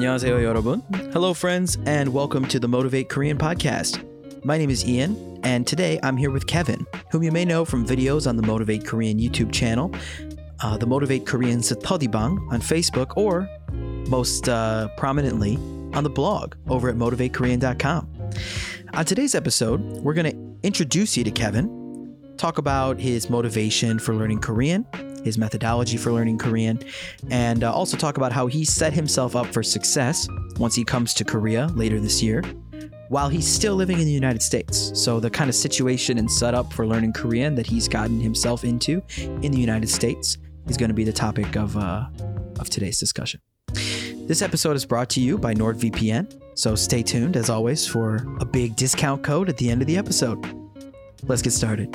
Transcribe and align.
안녕하세요, 0.00 0.42
여러분. 0.42 0.82
Hello, 1.12 1.32
friends, 1.32 1.78
and 1.86 2.12
welcome 2.12 2.46
to 2.48 2.58
the 2.58 2.68
Motivate 2.68 3.08
Korean 3.08 3.38
podcast. 3.38 4.02
My 4.44 4.58
name 4.58 4.70
is 4.70 4.86
Ian, 4.86 5.40
and 5.42 5.66
today 5.66 5.98
I'm 6.02 6.16
here 6.16 6.30
with 6.30 6.46
Kevin, 6.46 6.86
whom 7.10 7.22
you 7.22 7.32
may 7.32 7.44
know 7.44 7.64
from 7.64 7.86
videos 7.86 8.26
on 8.28 8.36
the 8.36 8.42
Motivate 8.42 8.84
Korean 8.86 9.18
YouTube 9.18 9.52
channel, 9.52 9.92
uh, 10.60 10.76
the 10.76 10.86
Motivate 10.86 11.26
Korean 11.26 11.60
Satodibang 11.60 12.38
on 12.52 12.60
Facebook, 12.60 13.16
or 13.16 13.48
most 14.08 14.48
uh, 14.48 14.88
prominently 14.96 15.56
on 15.94 16.04
the 16.04 16.10
blog 16.10 16.54
over 16.68 16.88
at 16.88 16.96
motivatekorean.com. 16.96 18.08
On 18.94 19.04
today's 19.04 19.34
episode, 19.34 19.80
we're 20.02 20.14
going 20.14 20.30
to 20.30 20.66
introduce 20.66 21.16
you 21.16 21.24
to 21.24 21.30
Kevin, 21.30 22.14
talk 22.36 22.58
about 22.58 22.98
his 23.00 23.30
motivation 23.30 23.98
for 23.98 24.14
learning 24.14 24.40
Korean, 24.40 24.86
his 25.23 25.37
methodology 25.37 25.97
for 25.97 26.11
learning 26.11 26.37
Korean, 26.37 26.79
and 27.29 27.63
uh, 27.63 27.73
also 27.73 27.97
talk 27.97 28.17
about 28.17 28.31
how 28.31 28.47
he 28.47 28.65
set 28.65 28.93
himself 28.93 29.35
up 29.35 29.47
for 29.47 29.63
success 29.63 30.27
once 30.57 30.75
he 30.75 30.83
comes 30.83 31.13
to 31.15 31.23
Korea 31.23 31.67
later 31.75 31.99
this 31.99 32.21
year 32.21 32.43
while 33.11 33.27
he's 33.27 33.45
still 33.45 33.75
living 33.75 33.99
in 33.99 34.05
the 34.05 34.11
United 34.11 34.41
States. 34.41 34.91
So, 34.95 35.19
the 35.19 35.29
kind 35.29 35.49
of 35.49 35.55
situation 35.55 36.17
and 36.17 36.31
setup 36.31 36.71
for 36.71 36.87
learning 36.87 37.11
Korean 37.11 37.55
that 37.55 37.67
he's 37.67 37.89
gotten 37.89 38.21
himself 38.21 38.63
into 38.63 39.03
in 39.17 39.51
the 39.51 39.59
United 39.59 39.89
States 39.89 40.37
is 40.67 40.77
going 40.77 40.89
to 40.89 40.95
be 40.95 41.03
the 41.03 41.11
topic 41.11 41.57
of, 41.57 41.75
uh, 41.75 42.05
of 42.57 42.69
today's 42.69 42.99
discussion. 42.99 43.41
This 43.73 44.41
episode 44.41 44.77
is 44.77 44.85
brought 44.85 45.09
to 45.09 45.19
you 45.19 45.37
by 45.37 45.53
NordVPN, 45.53 46.57
so 46.57 46.73
stay 46.73 47.03
tuned 47.03 47.35
as 47.35 47.49
always 47.49 47.85
for 47.85 48.25
a 48.39 48.45
big 48.45 48.77
discount 48.77 49.23
code 49.23 49.49
at 49.49 49.57
the 49.57 49.69
end 49.69 49.81
of 49.81 49.87
the 49.87 49.97
episode. 49.97 50.39
Let's 51.23 51.41
get 51.41 51.51
started. 51.51 51.93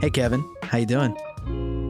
Hey 0.00 0.08
Kevin, 0.08 0.42
how 0.70 0.78
you 0.78 0.86
doing? 0.86 1.16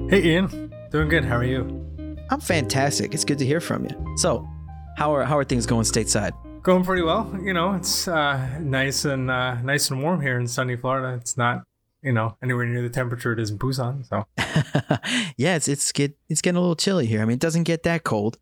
Hey 0.08 0.24
Ian, 0.24 0.72
doing 0.90 1.10
good. 1.10 1.22
How 1.22 1.36
are 1.36 1.44
you? 1.44 1.86
I'm 2.30 2.40
fantastic. 2.40 3.12
It's 3.12 3.26
good 3.26 3.38
to 3.38 3.44
hear 3.44 3.60
from 3.60 3.84
you. 3.84 4.16
So, 4.16 4.48
how 4.96 5.14
are 5.14 5.22
how 5.22 5.36
are 5.36 5.44
things 5.44 5.66
going 5.66 5.84
stateside? 5.84 6.32
Going 6.62 6.82
pretty 6.82 7.02
well. 7.02 7.30
You 7.42 7.52
know, 7.52 7.74
it's 7.74 8.08
uh, 8.08 8.58
nice 8.58 9.04
and 9.04 9.30
uh, 9.30 9.60
nice 9.60 9.90
and 9.90 10.02
warm 10.02 10.22
here 10.22 10.38
in 10.38 10.46
sunny 10.46 10.76
Florida. 10.76 11.18
It's 11.20 11.36
not, 11.36 11.64
you 12.02 12.12
know, 12.12 12.38
anywhere 12.42 12.64
near 12.64 12.80
the 12.80 12.88
temperature 12.88 13.32
it 13.32 13.38
is 13.38 13.50
in 13.50 13.58
Busan. 13.58 14.06
So, 14.06 14.24
yeah, 15.36 15.56
it's 15.56 15.68
it's 15.68 15.92
get 15.92 16.16
it's 16.30 16.40
getting 16.40 16.56
a 16.56 16.60
little 16.60 16.74
chilly 16.74 17.04
here. 17.04 17.20
I 17.20 17.26
mean, 17.26 17.34
it 17.34 17.40
doesn't 17.40 17.64
get 17.64 17.82
that 17.82 18.02
cold, 18.02 18.38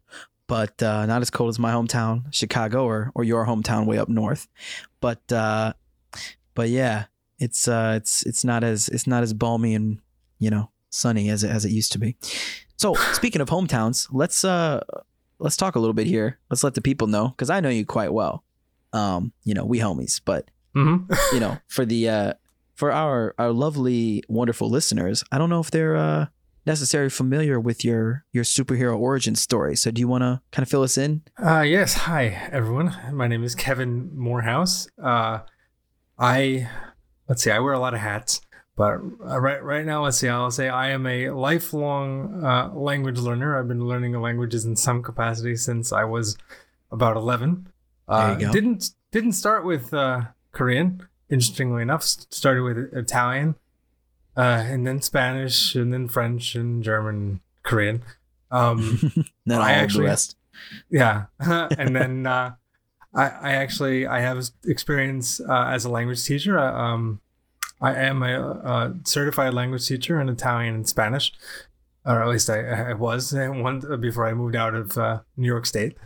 but 0.46 0.80
uh, 0.80 1.04
not 1.06 1.20
as 1.20 1.30
cold 1.30 1.48
as 1.48 1.58
my 1.58 1.72
hometown, 1.72 2.32
Chicago, 2.32 2.84
or 2.84 3.10
or 3.16 3.24
your 3.24 3.44
hometown 3.44 3.86
way 3.86 3.98
up 3.98 4.08
north. 4.08 4.46
But 5.00 5.32
uh, 5.32 5.72
but 6.54 6.68
yeah, 6.68 7.06
it's 7.40 7.66
uh, 7.66 7.94
it's 7.96 8.24
it's 8.24 8.44
not 8.44 8.62
as 8.62 8.88
it's 8.88 9.08
not 9.08 9.24
as 9.24 9.32
balmy 9.32 9.74
and 9.74 9.98
you 10.38 10.50
know 10.50 10.70
sunny 10.90 11.28
as 11.28 11.44
it 11.44 11.50
as 11.50 11.64
it 11.64 11.70
used 11.70 11.92
to 11.92 11.98
be. 11.98 12.16
So 12.76 12.94
speaking 13.12 13.40
of 13.40 13.48
hometowns, 13.48 14.08
let's 14.10 14.44
uh 14.44 14.80
let's 15.38 15.56
talk 15.56 15.76
a 15.76 15.78
little 15.78 15.94
bit 15.94 16.06
here. 16.06 16.38
Let's 16.50 16.64
let 16.64 16.74
the 16.74 16.80
people 16.80 17.06
know 17.06 17.28
because 17.28 17.50
I 17.50 17.60
know 17.60 17.68
you 17.68 17.84
quite 17.84 18.12
well. 18.12 18.44
Um, 18.92 19.32
you 19.44 19.54
know, 19.54 19.64
we 19.64 19.78
homies, 19.78 20.20
but 20.24 20.50
mm-hmm. 20.74 21.12
you 21.34 21.40
know, 21.40 21.58
for 21.66 21.84
the 21.84 22.08
uh 22.08 22.32
for 22.74 22.92
our 22.92 23.34
our 23.38 23.52
lovely, 23.52 24.22
wonderful 24.28 24.70
listeners, 24.70 25.24
I 25.32 25.38
don't 25.38 25.50
know 25.50 25.60
if 25.60 25.70
they're 25.70 25.96
uh 25.96 26.26
necessarily 26.66 27.10
familiar 27.10 27.58
with 27.58 27.84
your 27.84 28.24
your 28.32 28.44
superhero 28.44 28.98
origin 28.98 29.34
story. 29.34 29.76
So 29.76 29.90
do 29.90 30.00
you 30.00 30.08
want 30.08 30.22
to 30.22 30.40
kind 30.52 30.62
of 30.62 30.70
fill 30.70 30.82
us 30.82 30.98
in? 30.98 31.22
Uh 31.42 31.62
yes, 31.62 31.94
hi 31.94 32.48
everyone. 32.52 32.96
My 33.12 33.26
name 33.26 33.42
is 33.42 33.54
Kevin 33.54 34.10
Morehouse. 34.16 34.88
Uh 35.02 35.40
I 36.18 36.68
let's 37.28 37.42
see, 37.42 37.50
I 37.50 37.58
wear 37.58 37.72
a 37.72 37.78
lot 37.78 37.94
of 37.94 38.00
hats. 38.00 38.40
But 38.78 39.00
uh, 39.26 39.40
right 39.40 39.60
right 39.60 39.84
now, 39.84 40.04
let's 40.04 40.18
see. 40.18 40.28
I'll 40.28 40.52
say 40.52 40.68
I 40.68 40.90
am 40.90 41.04
a 41.04 41.30
lifelong 41.30 42.44
uh, 42.44 42.70
language 42.72 43.18
learner. 43.18 43.58
I've 43.58 43.66
been 43.66 43.84
learning 43.84 44.12
languages 44.20 44.64
in 44.64 44.76
some 44.76 45.02
capacity 45.02 45.56
since 45.56 45.92
I 45.92 46.04
was 46.04 46.38
about 46.92 47.16
eleven. 47.16 47.72
Uh, 48.06 48.36
didn't 48.36 48.92
didn't 49.10 49.32
start 49.32 49.64
with 49.64 49.92
uh, 49.92 50.26
Korean. 50.52 51.08
Interestingly 51.28 51.82
enough, 51.82 52.04
started 52.04 52.62
with 52.62 52.78
Italian, 52.94 53.56
uh, 54.36 54.62
and 54.64 54.86
then 54.86 55.02
Spanish, 55.02 55.74
and 55.74 55.92
then 55.92 56.06
French, 56.06 56.54
and 56.54 56.84
German, 56.84 57.40
Korean. 57.64 58.04
Um, 58.52 59.12
then 59.44 59.60
I 59.60 59.72
actually, 59.72 60.04
the 60.04 60.10
rest. 60.10 60.36
Yeah, 60.88 61.24
and 61.40 61.96
then 61.96 62.26
uh, 62.28 62.54
I, 63.12 63.24
I 63.24 63.52
actually 63.54 64.06
I 64.06 64.20
have 64.20 64.48
experience 64.64 65.40
as 65.40 65.84
a 65.84 65.90
language 65.90 66.24
teacher. 66.24 66.56
Um, 66.60 67.20
I 67.80 67.94
am 67.94 68.22
a, 68.22 68.40
a, 68.40 68.94
certified 69.04 69.54
language 69.54 69.86
teacher 69.86 70.20
in 70.20 70.28
Italian 70.28 70.74
and 70.74 70.88
Spanish, 70.88 71.32
or 72.04 72.22
at 72.22 72.28
least 72.28 72.50
I, 72.50 72.90
I 72.90 72.92
was 72.94 73.32
one 73.36 73.82
before 74.00 74.26
I 74.26 74.34
moved 74.34 74.56
out 74.56 74.74
of 74.74 74.98
uh, 74.98 75.20
New 75.36 75.46
York 75.46 75.66
State. 75.66 75.96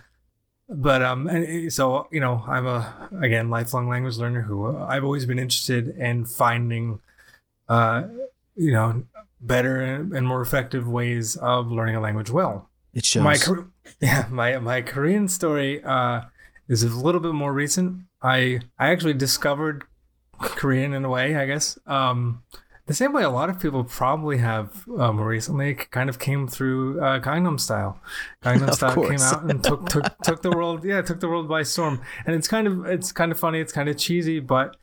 But 0.69 1.03
um, 1.03 1.29
so 1.71 2.09
you 2.11 2.21
know, 2.21 2.45
I'm 2.47 2.67
a 2.67 3.09
again 3.21 3.51
lifelong 3.51 3.89
language 3.89 4.17
learner 4.17 4.43
who 4.43 4.77
uh, 4.77 4.87
I've 4.89 5.05
always 5.05 5.27
been 5.27 5.39
interested 5.39 5.89
in 5.89 6.25
finding, 6.25 7.01
uh, 7.69 8.05
you 8.55 8.73
know, 8.73 9.05
better 9.41 9.83
and 9.83 10.27
more 10.27 10.41
effective 10.41 10.89
ways 10.89 11.37
of 11.37 11.71
learning 11.71 11.97
a 11.97 12.01
language 12.01 12.31
well. 12.31 12.71
It 12.95 13.05
shows. 13.05 13.23
My 13.23 13.37
yeah, 14.01 14.27
my 14.31 14.59
my 14.59 14.83
Korean 14.83 15.29
story 15.29 15.83
uh, 15.85 16.23
is 16.69 16.83
a 16.83 16.89
little 16.89 17.21
bit 17.21 17.35
more 17.35 17.53
recent. 17.53 18.05
I 18.23 18.61
I 18.79 18.91
actually 18.91 19.15
discovered 19.15 19.85
Korean 20.43 20.93
in 20.93 21.05
a 21.05 21.09
way, 21.09 21.37
I 21.37 21.47
guess. 21.47 21.79
Um, 21.87 22.43
the 22.87 22.95
same 22.95 23.13
way 23.13 23.23
a 23.23 23.31
lot 23.31 23.49
of 23.49 23.61
people 23.61 23.85
probably 23.85 24.39
have 24.39 24.85
um, 24.99 25.21
recently 25.21 25.75
kind 25.75 26.11
of 26.11 26.19
came 26.19 26.49
through 26.49 27.01
uh, 27.01 27.21
Gangnam 27.21 27.59
Style. 27.59 28.01
Gangnam 28.43 28.73
Style 28.75 28.95
came 28.95 29.21
out 29.21 29.49
and 29.49 29.63
took 29.63 29.89
took 29.89 30.19
took 30.19 30.43
the 30.43 30.51
world 30.51 30.85
yeah 30.85 31.01
took 31.01 31.21
the 31.21 31.29
world 31.29 31.49
by 31.49 31.63
storm. 31.63 32.01
And 32.27 32.35
it's 32.35 32.49
kind 32.49 32.67
of 32.67 32.85
it's 32.87 33.13
kind 33.13 33.31
of 33.31 33.39
funny. 33.39 33.61
It's 33.61 33.73
kind 33.73 33.89
of 33.89 33.97
cheesy, 33.97 34.41
but 34.41 34.77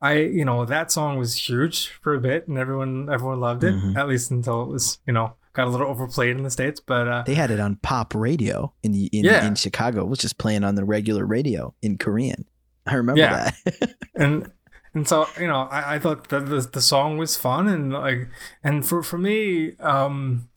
I 0.00 0.14
you 0.14 0.44
know 0.44 0.64
that 0.64 0.90
song 0.90 1.18
was 1.18 1.34
huge 1.34 1.88
for 1.88 2.14
a 2.14 2.20
bit, 2.20 2.48
and 2.48 2.56
everyone 2.56 3.08
everyone 3.12 3.40
loved 3.40 3.62
it 3.62 3.74
mm-hmm. 3.74 3.96
at 3.96 4.08
least 4.08 4.30
until 4.30 4.62
it 4.62 4.68
was 4.68 4.98
you 5.06 5.12
know 5.12 5.34
got 5.52 5.66
a 5.66 5.70
little 5.70 5.88
overplayed 5.88 6.36
in 6.36 6.44
the 6.44 6.50
states. 6.50 6.80
But 6.80 7.08
uh, 7.08 7.22
they 7.26 7.34
had 7.34 7.50
it 7.50 7.60
on 7.60 7.76
pop 7.76 8.14
radio 8.14 8.72
in 8.82 8.92
the 8.92 9.06
in, 9.06 9.24
yeah. 9.24 9.46
in 9.46 9.54
Chicago. 9.54 10.02
It 10.02 10.08
was 10.08 10.18
just 10.18 10.38
playing 10.38 10.64
on 10.64 10.76
the 10.76 10.84
regular 10.84 11.26
radio 11.26 11.74
in 11.82 11.98
Korean. 11.98 12.46
I 12.86 12.94
remember 12.94 13.20
yeah. 13.20 13.50
that. 13.64 13.94
and 14.14 14.50
and 14.94 15.08
so 15.08 15.26
you 15.38 15.46
know 15.46 15.68
I, 15.70 15.94
I 15.94 15.98
thought 15.98 16.28
that 16.28 16.46
the, 16.46 16.60
the 16.60 16.80
song 16.80 17.18
was 17.18 17.36
fun 17.36 17.68
and 17.68 17.92
like 17.92 18.28
and 18.62 18.86
for 18.86 19.02
for 19.02 19.18
me 19.18 19.76
um 19.78 20.48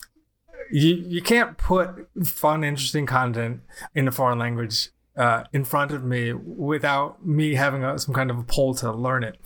you 0.71 0.95
you 0.95 1.21
can't 1.21 1.57
put 1.57 2.07
fun 2.25 2.63
interesting 2.63 3.05
content 3.05 3.61
in 3.93 4.07
a 4.07 4.11
foreign 4.11 4.39
language 4.39 4.89
uh, 5.17 5.43
in 5.51 5.65
front 5.65 5.91
of 5.91 6.03
me 6.03 6.31
without 6.31 7.25
me 7.25 7.55
having 7.55 7.83
a, 7.83 7.99
some 7.99 8.13
kind 8.13 8.31
of 8.31 8.37
a 8.39 8.43
pull 8.43 8.73
to 8.73 8.91
learn 8.91 9.25
it. 9.25 9.37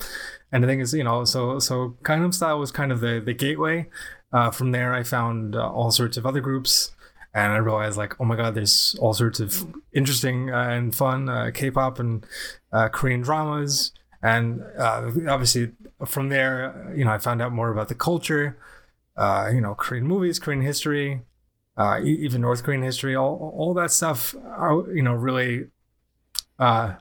And 0.52 0.62
the 0.62 0.68
thing 0.68 0.80
is 0.80 0.94
you 0.94 1.04
know 1.04 1.24
so 1.24 1.58
so 1.58 1.96
Gangnam 2.02 2.32
Style 2.32 2.58
was 2.58 2.70
kind 2.70 2.92
of 2.92 3.00
the 3.00 3.20
the 3.24 3.34
gateway. 3.34 3.88
Uh, 4.32 4.50
from 4.50 4.72
there 4.72 4.94
I 4.94 5.02
found 5.02 5.56
uh, 5.56 5.68
all 5.68 5.90
sorts 5.90 6.16
of 6.16 6.26
other 6.26 6.40
groups 6.40 6.92
and 7.36 7.52
I 7.52 7.58
realized 7.58 7.98
like, 7.98 8.18
oh 8.18 8.24
my 8.24 8.34
god, 8.34 8.54
there's 8.54 8.96
all 8.98 9.12
sorts 9.12 9.40
of 9.40 9.66
interesting 9.92 10.50
uh, 10.50 10.68
and 10.70 10.94
fun 10.94 11.28
uh, 11.28 11.50
K-pop 11.52 11.98
and 11.98 12.24
uh, 12.72 12.88
Korean 12.88 13.20
dramas, 13.20 13.92
and 14.26 14.60
uh, 14.76 15.08
obviously 15.28 15.70
from 16.04 16.30
there, 16.30 16.92
you 16.96 17.04
know, 17.04 17.12
I 17.12 17.18
found 17.18 17.40
out 17.40 17.52
more 17.52 17.70
about 17.70 17.86
the 17.86 17.94
culture, 17.94 18.58
uh, 19.16 19.50
you 19.54 19.60
know, 19.60 19.76
Korean 19.76 20.04
movies, 20.04 20.40
Korean 20.40 20.62
history, 20.62 21.22
uh, 21.76 22.00
even 22.02 22.40
North 22.40 22.64
Korean 22.64 22.82
history, 22.82 23.14
all 23.14 23.54
all 23.56 23.72
that 23.74 23.92
stuff, 23.92 24.34
are, 24.44 24.80
uh, 24.80 24.92
you 24.92 25.02
know, 25.02 25.12
really 25.12 25.66
uh, 26.58 26.94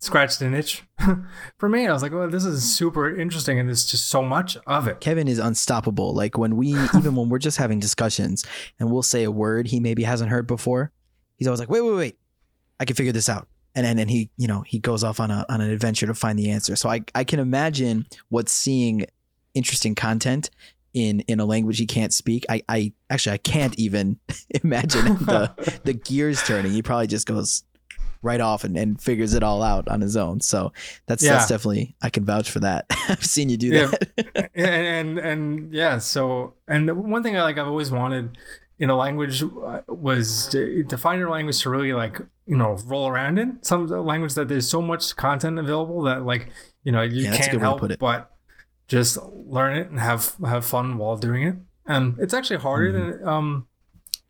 scratched 0.00 0.40
an 0.40 0.54
itch 0.54 0.82
for 1.56 1.68
me. 1.68 1.86
I 1.86 1.92
was 1.92 2.02
like, 2.02 2.12
well, 2.12 2.28
this 2.28 2.44
is 2.44 2.74
super 2.74 3.16
interesting, 3.16 3.60
and 3.60 3.68
there's 3.68 3.86
just 3.86 4.08
so 4.08 4.22
much 4.22 4.56
of 4.66 4.88
it. 4.88 4.98
Kevin 4.98 5.28
is 5.28 5.38
unstoppable. 5.38 6.14
Like 6.14 6.36
when 6.36 6.56
we, 6.56 6.68
even 6.96 7.14
when 7.14 7.28
we're 7.28 7.38
just 7.38 7.58
having 7.58 7.78
discussions, 7.78 8.44
and 8.80 8.90
we'll 8.90 9.04
say 9.04 9.22
a 9.22 9.30
word 9.30 9.68
he 9.68 9.78
maybe 9.78 10.02
hasn't 10.02 10.30
heard 10.30 10.48
before, 10.48 10.90
he's 11.36 11.46
always 11.46 11.60
like, 11.60 11.70
wait, 11.70 11.82
wait, 11.82 11.94
wait, 11.94 12.18
I 12.80 12.86
can 12.86 12.96
figure 12.96 13.12
this 13.12 13.28
out 13.28 13.46
and 13.76 13.84
then 13.84 13.98
and 13.98 14.10
he 14.10 14.30
you 14.36 14.48
know 14.48 14.62
he 14.62 14.80
goes 14.80 15.04
off 15.04 15.20
on 15.20 15.30
a 15.30 15.44
on 15.48 15.60
an 15.60 15.70
adventure 15.70 16.06
to 16.06 16.14
find 16.14 16.38
the 16.38 16.50
answer. 16.50 16.74
So 16.74 16.88
I 16.88 17.02
I 17.14 17.22
can 17.22 17.38
imagine 17.38 18.06
what 18.30 18.48
seeing 18.48 19.06
interesting 19.54 19.94
content 19.94 20.50
in 20.94 21.20
in 21.20 21.38
a 21.38 21.44
language 21.44 21.78
he 21.78 21.86
can't 21.86 22.12
speak. 22.12 22.46
I 22.48 22.62
I 22.68 22.92
actually 23.10 23.34
I 23.34 23.38
can't 23.38 23.78
even 23.78 24.18
imagine 24.64 25.04
the 25.26 25.80
the 25.84 25.92
gears 25.92 26.42
turning. 26.42 26.72
He 26.72 26.82
probably 26.82 27.06
just 27.06 27.26
goes 27.26 27.62
right 28.22 28.40
off 28.40 28.64
and, 28.64 28.76
and 28.78 29.00
figures 29.00 29.34
it 29.34 29.42
all 29.42 29.62
out 29.62 29.88
on 29.88 30.00
his 30.00 30.16
own. 30.16 30.40
So 30.40 30.72
that's 31.06 31.22
yeah. 31.22 31.32
that's 31.32 31.48
definitely 31.48 31.94
I 32.00 32.08
can 32.08 32.24
vouch 32.24 32.50
for 32.50 32.60
that. 32.60 32.86
I've 33.08 33.24
seen 33.24 33.50
you 33.50 33.58
do 33.58 33.68
yeah. 33.68 33.86
that. 33.86 34.50
and, 34.54 34.66
and 34.66 35.18
and 35.18 35.72
yeah, 35.74 35.98
so 35.98 36.54
and 36.66 37.10
one 37.10 37.22
thing 37.22 37.36
I 37.36 37.42
like 37.42 37.58
I've 37.58 37.68
always 37.68 37.90
wanted 37.90 38.38
in 38.78 38.90
a 38.90 38.96
language 38.96 39.42
uh, 39.42 39.80
was 39.88 40.48
to, 40.48 40.84
to 40.84 40.98
find 40.98 41.22
a 41.22 41.30
language 41.30 41.60
to 41.62 41.70
really 41.70 41.92
like 41.92 42.20
you 42.46 42.56
know 42.56 42.78
roll 42.86 43.08
around 43.08 43.38
in 43.38 43.58
some 43.62 43.86
language 43.86 44.34
that 44.34 44.48
there's 44.48 44.68
so 44.68 44.82
much 44.82 45.16
content 45.16 45.58
available 45.58 46.02
that 46.02 46.24
like 46.24 46.50
you 46.84 46.92
know 46.92 47.02
you 47.02 47.24
yeah, 47.24 47.36
can't 47.36 47.60
help 47.60 47.82
but 47.98 48.30
just 48.88 49.18
learn 49.32 49.76
it 49.76 49.88
and 49.90 49.98
have 49.98 50.36
have 50.44 50.64
fun 50.64 50.98
while 50.98 51.16
doing 51.16 51.42
it 51.42 51.56
and 51.86 52.18
it's 52.18 52.34
actually 52.34 52.58
harder 52.58 52.92
mm-hmm. 52.92 53.18
than 53.18 53.28
um 53.28 53.66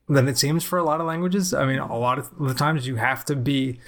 than 0.09 0.29
it 0.29 0.39
seems 0.39 0.65
for 0.65 0.79
a 0.79 0.85
lot 0.85 1.01
of 1.01 1.07
languages. 1.07 1.53
I 1.53 1.67
mean, 1.67 1.79
a 1.79 1.99
lot 1.99 2.19
of 2.19 2.31
the 2.39 2.55
times 2.55 2.87
you 2.87 2.97
have 2.97 3.25
to 3.27 3.37
be 3.37 3.81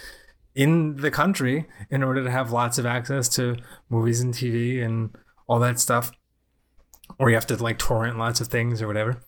in 0.54 0.96
the 0.96 1.10
country 1.10 1.66
in 1.90 2.02
order 2.02 2.24
to 2.24 2.30
have 2.30 2.50
lots 2.50 2.78
of 2.78 2.86
access 2.86 3.28
to 3.30 3.56
movies 3.88 4.20
and 4.20 4.34
TV 4.34 4.84
and 4.84 5.10
all 5.46 5.60
that 5.60 5.78
stuff. 5.78 6.10
Or 7.18 7.28
you 7.28 7.34
have 7.34 7.46
to 7.48 7.56
like 7.56 7.78
torrent 7.78 8.16
lots 8.18 8.40
of 8.40 8.46
things 8.48 8.80
or 8.80 8.86
whatever. 8.86 9.18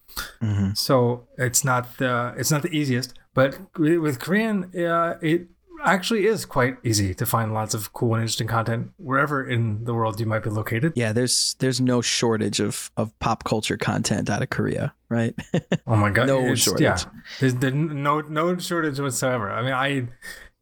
Mhm. 0.40 0.76
So 0.76 1.26
it's 1.36 1.64
not 1.64 1.96
the 1.98 2.34
it's 2.36 2.50
not 2.50 2.62
the 2.62 2.70
easiest, 2.70 3.18
but 3.34 3.58
with 3.78 4.20
Korean, 4.20 4.70
uh, 4.76 5.14
it 5.20 5.48
actually 5.82 6.26
is 6.26 6.44
quite 6.44 6.76
easy 6.84 7.14
to 7.14 7.24
find 7.24 7.54
lots 7.54 7.72
of 7.74 7.92
cool 7.94 8.14
and 8.14 8.20
interesting 8.22 8.46
content 8.46 8.90
wherever 8.98 9.42
in 9.42 9.84
the 9.84 9.94
world 9.94 10.20
you 10.20 10.26
might 10.26 10.42
be 10.44 10.50
located. 10.50 10.92
Yeah, 10.94 11.12
there's 11.12 11.56
there's 11.58 11.80
no 11.80 12.00
shortage 12.00 12.60
of 12.60 12.90
of 12.96 13.18
pop 13.18 13.42
culture 13.44 13.76
content 13.76 14.30
out 14.30 14.42
of 14.42 14.50
Korea, 14.50 14.94
right? 15.08 15.34
Oh 15.86 15.96
my 15.96 16.10
god, 16.10 16.28
No 16.28 16.38
it's- 16.42 16.58
shortage. 16.60 16.82
Yeah, 16.82 16.98
there's, 17.40 17.54
there's 17.56 17.74
no 17.74 18.20
no 18.20 18.56
shortage 18.58 19.00
whatsoever. 19.00 19.50
I 19.50 19.62
mean, 19.62 19.72
I 19.72 20.08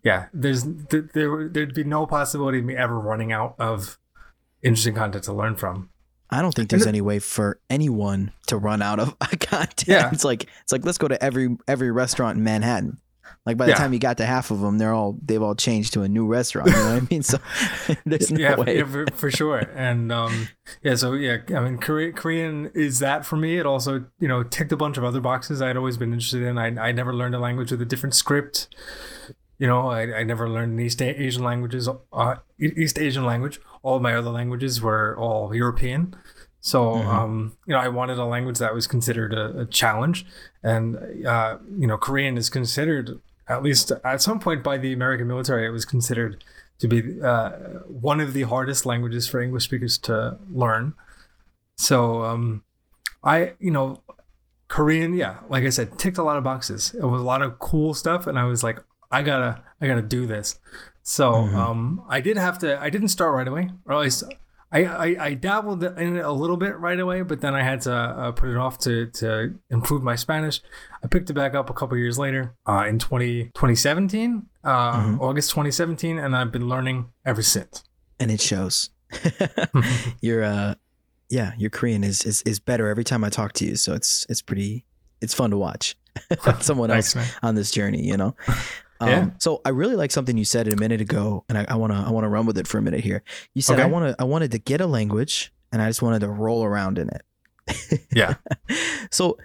yeah, 0.03 0.27
there's 0.33 0.65
there 0.65 1.03
there- 1.13 1.49
there'd 1.49 1.75
be 1.75 1.85
no 1.85 2.07
possibility 2.07 2.61
of 2.61 2.65
me 2.65 2.75
ever 2.77 2.99
running 2.99 3.33
out 3.33 3.55
of 3.59 3.99
interesting 4.63 4.95
content 4.95 5.25
to 5.25 5.33
learn 5.35 5.57
from. 5.57 5.91
I 6.31 6.43
don't 6.43 6.55
think 6.55 6.69
there's 6.71 6.87
any 6.87 7.01
way 7.01 7.19
for 7.19 7.59
anyone 7.71 8.33
to 8.47 8.57
run 8.59 8.83
out 8.83 9.01
of 9.01 9.19
content. 9.41 9.85
Yeah. 9.87 10.11
It's 10.13 10.25
like 10.25 10.47
it's 10.63 10.73
like 10.73 10.85
let's 10.85 10.99
go 10.99 11.09
to 11.09 11.23
every 11.23 11.57
every 11.67 11.91
restaurant 11.91 12.37
in 12.39 12.45
Manhattan. 12.45 12.99
Like 13.47 13.57
by 13.57 13.65
the 13.67 13.71
Yeah. 13.73 13.77
time 13.77 13.93
you 13.95 13.99
got 13.99 14.19
to 14.19 14.27
half 14.27 14.51
of 14.51 14.61
them, 14.61 14.77
they're 14.79 14.93
all 14.93 15.17
they've 15.25 15.43
all 15.43 15.55
changed 15.55 15.95
to 15.95 16.03
a 16.03 16.09
new 16.09 16.27
restaurant. 16.27 16.69
You 16.69 16.75
know 16.77 16.95
what 16.95 17.03
I 17.03 17.07
mean? 17.11 17.23
So 17.29 17.39
there's 18.05 18.31
no 18.31 18.39
yeah, 18.41 18.57
way. 18.57 18.79
yeah 18.79 18.85
for, 18.85 19.07
for 19.15 19.31
sure. 19.31 19.59
And 19.75 20.13
um, 20.13 20.49
yeah, 20.83 20.95
so 20.97 21.13
yeah, 21.15 21.39
I 21.55 21.61
mean, 21.61 21.79
Korean, 21.79 22.13
Korean 22.13 22.71
is 22.75 22.99
that 22.99 23.25
for 23.25 23.37
me. 23.37 23.57
It 23.59 23.65
also, 23.67 24.05
you 24.19 24.29
know, 24.29 24.43
ticked 24.43 24.73
a 24.73 24.77
bunch 24.77 24.99
of 24.99 25.05
other 25.05 25.21
boxes 25.21 25.63
I'd 25.63 25.77
always 25.79 25.97
been 25.97 26.13
interested 26.13 26.43
in. 26.43 26.59
I, 26.59 26.89
I 26.89 26.93
never 26.93 27.15
learned 27.15 27.35
a 27.35 27.39
language 27.39 27.71
with 27.71 27.81
a 27.81 27.87
different 27.87 28.15
script. 28.15 28.69
You 29.59 29.67
know, 29.67 29.89
I, 29.89 30.21
I 30.21 30.23
never 30.23 30.49
learned 30.49 30.81
East 30.81 31.03
Asian 31.03 31.43
languages, 31.43 31.89
uh, 32.13 32.37
East 32.59 32.99
Asian 32.99 33.25
language. 33.25 33.61
All 33.83 33.99
my 33.99 34.15
other 34.15 34.31
languages 34.31 34.81
were 34.81 35.17
all 35.19 35.55
European. 35.55 36.15
So, 36.61 36.85
Mhm. 36.97 37.07
um, 37.07 37.53
you 37.67 37.73
know, 37.75 37.81
I 37.81 37.89
wanted 37.89 38.19
a 38.19 38.25
language 38.25 38.59
that 38.59 38.75
was 38.75 38.87
considered 38.87 39.33
a, 39.33 39.61
a 39.61 39.67
challenge. 39.67 40.27
And, 40.63 41.27
uh, 41.27 41.59
you 41.77 41.87
know, 41.87 41.97
Korean 41.97 42.37
is 42.37 42.51
considered, 42.51 43.21
at 43.49 43.63
least 43.63 43.91
at 44.05 44.23
some 44.23 44.39
point 44.39 44.63
by 44.63 44.79
the 44.79 44.93
American 44.93 45.27
military, 45.27 45.67
it 45.67 45.71
was 45.71 45.85
considered 45.85 46.45
to 46.79 46.87
be 46.87 47.21
uh, 47.21 47.51
one 47.89 48.21
of 48.21 48.33
the 48.35 48.43
hardest 48.43 48.87
languages 48.87 49.27
for 49.29 49.41
English 49.41 49.65
speakers 49.65 49.99
to 49.99 50.39
learn. 50.53 50.95
So, 51.77 52.23
um, 52.25 52.63
I, 53.25 53.55
you 53.59 53.71
know, 53.73 54.03
Korean, 54.69 55.15
yeah, 55.15 55.39
like 55.49 55.65
I 55.65 55.71
said, 55.71 55.99
ticked 55.99 56.19
a 56.19 56.23
lot 56.23 56.37
of 56.37 56.45
boxes. 56.45 56.95
It 56.95 57.05
was 57.05 57.21
a 57.21 57.25
lot 57.25 57.43
of 57.43 57.59
cool 57.59 57.95
stuff, 57.95 58.27
and 58.27 58.39
I 58.39 58.45
was 58.45 58.63
like, 58.63 58.79
I 59.11 59.23
gotta, 59.23 59.63
I 59.81 59.87
gotta 59.87 60.03
do 60.03 60.27
this. 60.27 60.59
So, 61.03 61.33
Mhm. 61.33 61.55
um, 61.55 62.03
I 62.09 62.21
did 62.21 62.37
have 62.37 62.59
to. 62.59 62.79
I 62.81 62.91
didn't 62.91 63.09
start 63.09 63.35
right 63.35 63.49
away, 63.49 63.71
or 63.87 63.95
at 63.95 64.01
least 64.01 64.25
I, 64.71 64.85
I, 64.85 65.17
I 65.29 65.35
dabbled 65.35 65.83
in 65.83 66.17
it 66.19 66.25
a 66.25 66.31
little 66.33 66.59
bit 66.59 66.77
right 66.79 67.01
away, 67.01 67.23
but 67.23 67.41
then 67.41 67.55
I 67.55 67.63
had 67.63 67.81
to 67.83 67.93
uh, 67.95 68.33
put 68.33 68.51
it 68.51 68.57
off 68.59 68.77
to 68.81 69.07
to 69.07 69.55
improve 69.71 70.03
my 70.03 70.15
Spanish. 70.17 70.61
I 71.03 71.07
picked 71.07 71.31
it 71.31 71.33
back 71.33 71.55
up 71.55 71.71
a 71.71 71.73
couple 71.73 71.97
years 71.97 72.19
later, 72.19 72.53
uh, 72.67 72.85
in 72.87 72.99
20, 72.99 73.45
2017, 73.55 74.47
uh, 74.65 74.93
Mhm. 75.01 75.21
August 75.21 75.51
2017, 75.53 76.19
and 76.19 76.37
I've 76.37 76.53
been 76.53 76.69
learning 76.69 77.07
ever 77.25 77.41
since. 77.43 77.85
and 78.21 78.31
it 78.31 78.41
shows. 78.43 78.91
your 80.21 80.43
uh 80.45 80.75
yeah, 81.31 81.53
your 81.59 81.71
Korean 81.71 82.05
is, 82.05 82.23
is 82.25 82.43
is 82.43 82.59
better 82.59 82.89
every 82.89 83.05
time 83.05 83.25
I 83.25 83.29
talk 83.31 83.53
to 83.55 83.65
you. 83.65 83.77
So 83.77 83.95
it's 83.95 84.27
it's 84.29 84.43
pretty 84.43 84.85
it's 85.23 85.33
fun 85.35 85.51
to 85.51 85.57
watch. 85.59 85.97
Someone 86.61 86.91
else 86.91 87.15
man. 87.15 87.27
on 87.43 87.55
this 87.55 87.71
journey, 87.71 88.03
you 88.03 88.17
know. 88.17 88.35
Um, 89.01 89.09
Yeah. 89.09 89.31
So 89.39 89.61
I 89.65 89.71
really 89.71 89.97
like 89.97 90.11
something 90.11 90.37
you 90.37 90.45
said 90.45 90.73
a 90.73 90.77
minute 90.77 91.01
ago, 91.01 91.45
and 91.49 91.57
I, 91.59 91.67
I 91.69 91.75
wanna 91.77 92.05
I 92.07 92.11
wanna 92.11 92.29
run 92.29 92.47
with 92.47 92.59
it 92.59 92.67
for 92.67 92.79
a 92.79 92.83
minute 92.83 93.01
here. 93.01 93.23
You 93.55 93.63
said 93.63 93.79
I 93.81 93.87
wanna 93.87 94.17
I 94.19 94.25
wanted 94.25 94.51
to 94.53 94.59
get 94.59 94.81
a 94.81 94.87
language, 94.87 95.53
and 95.73 95.81
I 95.81 95.89
just 95.89 96.03
wanted 96.03 96.21
to 96.21 96.29
roll 96.29 96.65
around 96.65 96.99
in 96.99 97.09
it. 97.11 97.23
Yeah. 98.13 98.35
so 99.11 99.37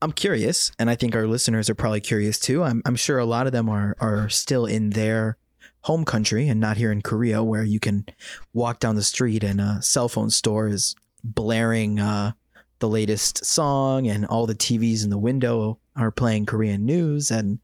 I'm 0.00 0.12
curious, 0.12 0.72
and 0.78 0.88
I 0.90 0.94
think 0.94 1.14
our 1.14 1.26
listeners 1.26 1.68
are 1.70 1.74
probably 1.74 2.00
curious 2.00 2.38
too. 2.38 2.62
I'm 2.62 2.82
I'm 2.84 2.96
sure 2.96 3.18
a 3.18 3.24
lot 3.26 3.46
of 3.46 3.52
them 3.52 3.68
are 3.68 3.96
are 4.00 4.28
still 4.28 4.66
in 4.66 4.90
their 4.90 5.36
home 5.82 6.04
country 6.04 6.48
and 6.48 6.60
not 6.60 6.76
here 6.76 6.92
in 6.92 7.02
Korea, 7.02 7.42
where 7.42 7.64
you 7.64 7.80
can 7.80 8.06
walk 8.52 8.78
down 8.80 8.94
the 8.94 9.02
street 9.02 9.42
and 9.42 9.60
a 9.60 9.82
cell 9.82 10.08
phone 10.08 10.30
store 10.30 10.68
is 10.68 10.94
blaring 11.24 11.98
uh, 11.98 12.32
the 12.78 12.88
latest 12.88 13.44
song, 13.44 14.06
and 14.08 14.24
all 14.26 14.46
the 14.46 14.54
TVs 14.54 15.04
in 15.04 15.10
the 15.10 15.18
window 15.18 15.78
are 15.96 16.10
playing 16.10 16.46
Korean 16.46 16.84
news, 16.86 17.30
and 17.30 17.58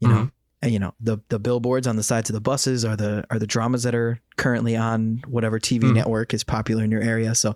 you 0.00 0.08
know. 0.08 0.18
And, 0.18 0.30
you 0.64 0.78
know 0.78 0.94
the 1.00 1.18
the 1.28 1.38
billboards 1.38 1.86
on 1.86 1.96
the 1.96 2.02
sides 2.02 2.30
of 2.30 2.34
the 2.34 2.40
buses 2.40 2.84
are 2.84 2.96
the 2.96 3.24
are 3.30 3.38
the 3.38 3.46
dramas 3.46 3.82
that 3.82 3.94
are 3.94 4.20
currently 4.36 4.76
on 4.76 5.22
whatever 5.26 5.58
TV 5.58 5.80
Mhm. 5.90 5.94
network 5.94 6.32
is 6.34 6.44
popular 6.44 6.82
in 6.84 6.90
your 6.90 7.02
area. 7.02 7.34
So 7.34 7.54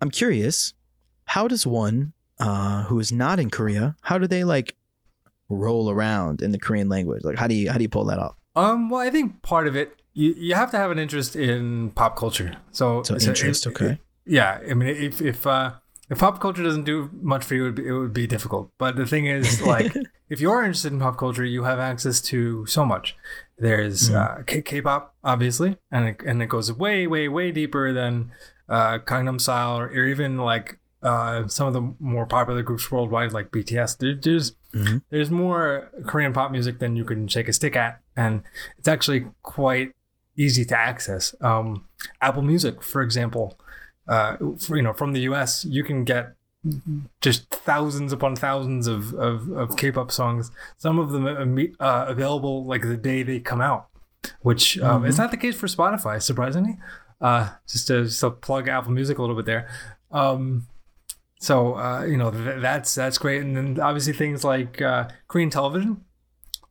I'm 0.00 0.10
curious, 0.10 0.74
how 1.26 1.48
does 1.48 1.66
one 1.66 2.12
uh, 2.40 2.84
who 2.84 2.98
is 2.98 3.12
not 3.12 3.38
in 3.38 3.50
Korea, 3.50 3.94
how 4.02 4.18
do 4.18 4.26
they 4.26 4.42
like 4.44 4.74
roll 5.48 5.90
around 5.90 6.42
in 6.42 6.50
the 6.52 6.58
Korean 6.58 6.88
language? 6.88 7.22
Like 7.24 7.36
how 7.38 7.46
do 7.46 7.54
you 7.54 7.70
how 7.70 7.78
do 7.78 7.82
you 7.84 7.88
pull 7.88 8.04
that 8.06 8.18
off? 8.18 8.36
Um, 8.56 8.90
well, 8.90 9.00
I 9.00 9.10
think 9.10 9.42
part 9.42 9.66
of 9.66 9.76
it 9.76 10.00
you, 10.14 10.34
you 10.36 10.54
have 10.54 10.70
to 10.72 10.76
have 10.76 10.90
an 10.90 10.98
interest 10.98 11.36
in 11.36 11.90
pop 11.90 12.16
culture. 12.16 12.56
So, 12.70 13.02
So 13.02 13.14
interest, 13.16 13.66
it- 13.66 13.70
okay. 13.70 13.98
yeah, 14.26 14.58
I 14.68 14.74
mean, 14.74 14.88
if 14.88 15.22
if 15.22 15.46
uh, 15.46 15.72
if 16.10 16.18
pop 16.18 16.38
culture 16.40 16.62
doesn't 16.62 16.84
do 16.84 17.08
much 17.22 17.44
for 17.44 17.54
you, 17.54 17.62
it 17.62 17.66
would 17.68 17.74
be, 17.76 17.86
it 17.86 17.92
would 17.92 18.12
be 18.12 18.26
difficult. 18.26 18.70
But 18.76 18.96
the 18.96 19.06
thing 19.06 19.24
is, 19.26 19.62
like, 19.74 19.94
if 20.32 20.40
you 20.40 20.50
are 20.50 20.62
interested 20.64 20.92
in 20.92 20.98
pop 21.00 21.16
culture, 21.18 21.44
you 21.44 21.62
have 21.64 21.78
access 21.78 22.20
to 22.30 22.64
so 22.66 22.82
much. 22.92 23.16
There's 23.58 24.10
Mhm. 24.10 24.14
uh, 24.16 24.42
K- 24.44 24.62
K-pop, 24.62 25.14
obviously, 25.22 25.76
and 25.90 26.02
it, 26.10 26.16
and 26.26 26.42
it 26.42 26.48
goes 26.48 26.72
way, 26.72 27.06
way, 27.06 27.28
way 27.28 27.52
deeper 27.52 27.92
than 27.92 28.32
uh, 28.68 28.98
Gangnam 28.98 29.38
Style 29.40 29.78
or, 29.78 29.86
or 29.88 30.04
even 30.14 30.38
like 30.38 30.78
uh, 31.02 31.46
some 31.48 31.66
of 31.66 31.74
the 31.74 31.82
more 31.98 32.24
popular 32.26 32.62
groups 32.62 32.90
worldwide, 32.90 33.32
like 33.32 33.50
BTS. 33.50 33.98
There, 33.98 34.14
there's 34.14 34.54
Mhm. 34.72 35.02
there's 35.10 35.30
more 35.30 35.90
Korean 36.06 36.32
pop 36.32 36.50
music 36.50 36.78
than 36.78 36.96
you 36.96 37.04
can 37.04 37.28
shake 37.28 37.48
a 37.48 37.52
stick 37.52 37.74
at, 37.76 38.00
and 38.16 38.42
it's 38.78 38.88
actually 38.88 39.26
quite 39.42 39.92
easy 40.36 40.64
to 40.64 40.78
access. 40.78 41.34
Um, 41.42 41.86
Apple 42.22 42.42
Music, 42.42 42.82
for 42.82 43.02
example, 43.02 43.58
uh, 44.08 44.36
for, 44.58 44.76
you 44.76 44.82
know, 44.82 44.94
from 44.94 45.12
the 45.12 45.20
US, 45.30 45.64
you 45.66 45.82
can 45.84 46.04
get 46.04 46.34
just 47.20 47.48
thousands 47.50 48.12
upon 48.12 48.36
thousands 48.36 48.86
of, 48.86 49.14
of, 49.14 49.50
of 49.50 49.76
K-pop 49.76 50.12
songs. 50.12 50.50
Some 50.78 50.98
of 50.98 51.10
them 51.10 51.26
uh, 51.80 52.04
available 52.08 52.64
like 52.64 52.82
the 52.82 52.96
day 52.96 53.22
they 53.22 53.40
come 53.40 53.60
out, 53.60 53.88
which 54.40 54.78
um, 54.78 55.04
is 55.04 55.18
not 55.18 55.30
the 55.30 55.36
case 55.36 55.56
for 55.56 55.66
Spotify, 55.66 56.22
surprisingly. 56.22 56.78
Uh, 57.20 57.50
just 57.68 57.86
to 57.86 58.04
just 58.04 58.20
to 58.20 58.30
plug 58.30 58.68
Apple 58.68 58.92
Music 58.92 59.18
a 59.18 59.20
little 59.20 59.36
bit 59.36 59.46
there. 59.46 59.68
Um, 60.10 60.66
so 61.38 61.74
uh, 61.76 62.04
you 62.04 62.16
know 62.16 62.30
th- 62.30 62.60
that's 62.60 62.94
that's 62.94 63.18
great, 63.18 63.42
and 63.42 63.56
then 63.56 63.80
obviously 63.80 64.12
things 64.12 64.44
like 64.44 64.82
uh, 64.82 65.08
Korean 65.28 65.50
television. 65.50 66.04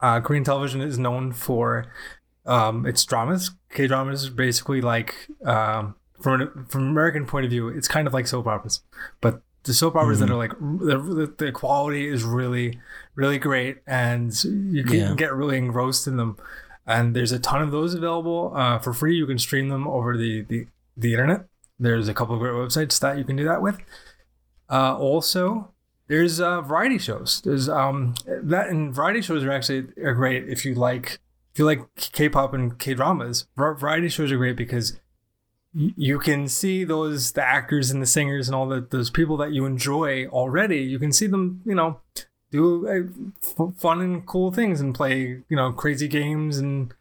Uh, 0.01 0.19
Korean 0.19 0.43
television 0.43 0.81
is 0.81 0.97
known 0.97 1.31
for 1.31 1.91
um, 2.45 2.85
its 2.85 3.03
dramas. 3.05 3.51
K 3.69 3.87
dramas 3.87 4.29
basically 4.29 4.81
like 4.81 5.27
um, 5.45 5.95
from 6.19 6.41
an, 6.41 6.65
from 6.65 6.83
an 6.83 6.89
American 6.89 7.25
point 7.25 7.45
of 7.45 7.51
view, 7.51 7.69
it's 7.69 7.87
kind 7.87 8.07
of 8.07 8.13
like 8.13 8.27
soap 8.27 8.47
operas, 8.47 8.81
but 9.21 9.41
the 9.63 9.73
soap 9.73 9.95
operas 9.95 10.19
that 10.19 10.29
are 10.29 10.35
like 10.35 10.51
the, 10.59 11.33
the, 11.37 11.51
quality 11.51 12.07
is 12.07 12.23
really 12.23 12.79
really 13.15 13.37
great, 13.37 13.77
and 13.85 14.31
you 14.43 14.83
can 14.83 14.95
Yeah. 14.99 15.13
get 15.15 15.33
really 15.33 15.57
engrossed 15.57 16.07
in 16.07 16.17
them. 16.17 16.37
And 16.87 17.15
there's 17.15 17.31
a 17.31 17.39
ton 17.39 17.61
of 17.61 17.71
those 17.71 17.93
available 17.93 18.53
uh, 18.55 18.79
for 18.79 18.91
free. 18.91 19.15
You 19.15 19.27
can 19.27 19.37
stream 19.37 19.69
them 19.69 19.87
over 19.87 20.17
the, 20.17 20.41
the 20.41 20.67
the 20.97 21.13
internet. 21.13 21.45
There's 21.79 22.07
a 22.07 22.13
couple 22.13 22.35
of 22.35 22.41
great 22.41 22.53
websites 22.53 22.99
that 22.99 23.17
you 23.17 23.23
can 23.23 23.35
do 23.35 23.43
that 23.45 23.61
with. 23.61 23.77
Uh, 24.69 24.97
also, 24.97 25.71
there's 26.07 26.39
uh, 26.39 26.61
variety 26.61 26.97
shows. 26.97 27.41
There's 27.43 27.69
um 27.69 28.15
that 28.25 28.67
and 28.69 28.93
variety 28.93 29.21
shows 29.21 29.43
are 29.43 29.51
actually 29.51 29.87
are 30.03 30.13
great 30.13 30.49
if 30.49 30.65
you 30.65 30.73
like 30.73 31.19
if 31.53 31.59
you 31.59 31.65
like 31.65 31.81
K-pop 31.95 32.53
and 32.53 32.77
K-dramas. 32.79 33.45
Variety 33.55 34.09
shows 34.09 34.31
are 34.31 34.37
great 34.37 34.55
because 34.55 34.99
you 35.73 36.19
can 36.19 36.47
see 36.47 36.83
those 36.83 37.31
the 37.31 37.43
actors 37.43 37.91
and 37.91 38.01
the 38.01 38.05
singers 38.05 38.47
and 38.47 38.55
all 38.55 38.67
those 38.89 39.09
people 39.09 39.37
that 39.37 39.51
you 39.53 39.65
enjoy 39.65 40.25
already. 40.27 40.79
You 40.79 40.99
can 40.99 41.11
see 41.11 41.27
them, 41.27 41.61
you 41.65 41.75
know, 41.75 41.99
do 42.51 42.87
uh, 42.87 43.63
f- 43.67 43.75
fun 43.77 44.01
and 44.01 44.25
cool 44.25 44.51
things 44.51 44.81
and 44.81 44.93
play, 44.93 45.41
you 45.47 45.55
know, 45.55 45.71
crazy 45.71 46.07
games 46.07 46.57
and 46.57 46.93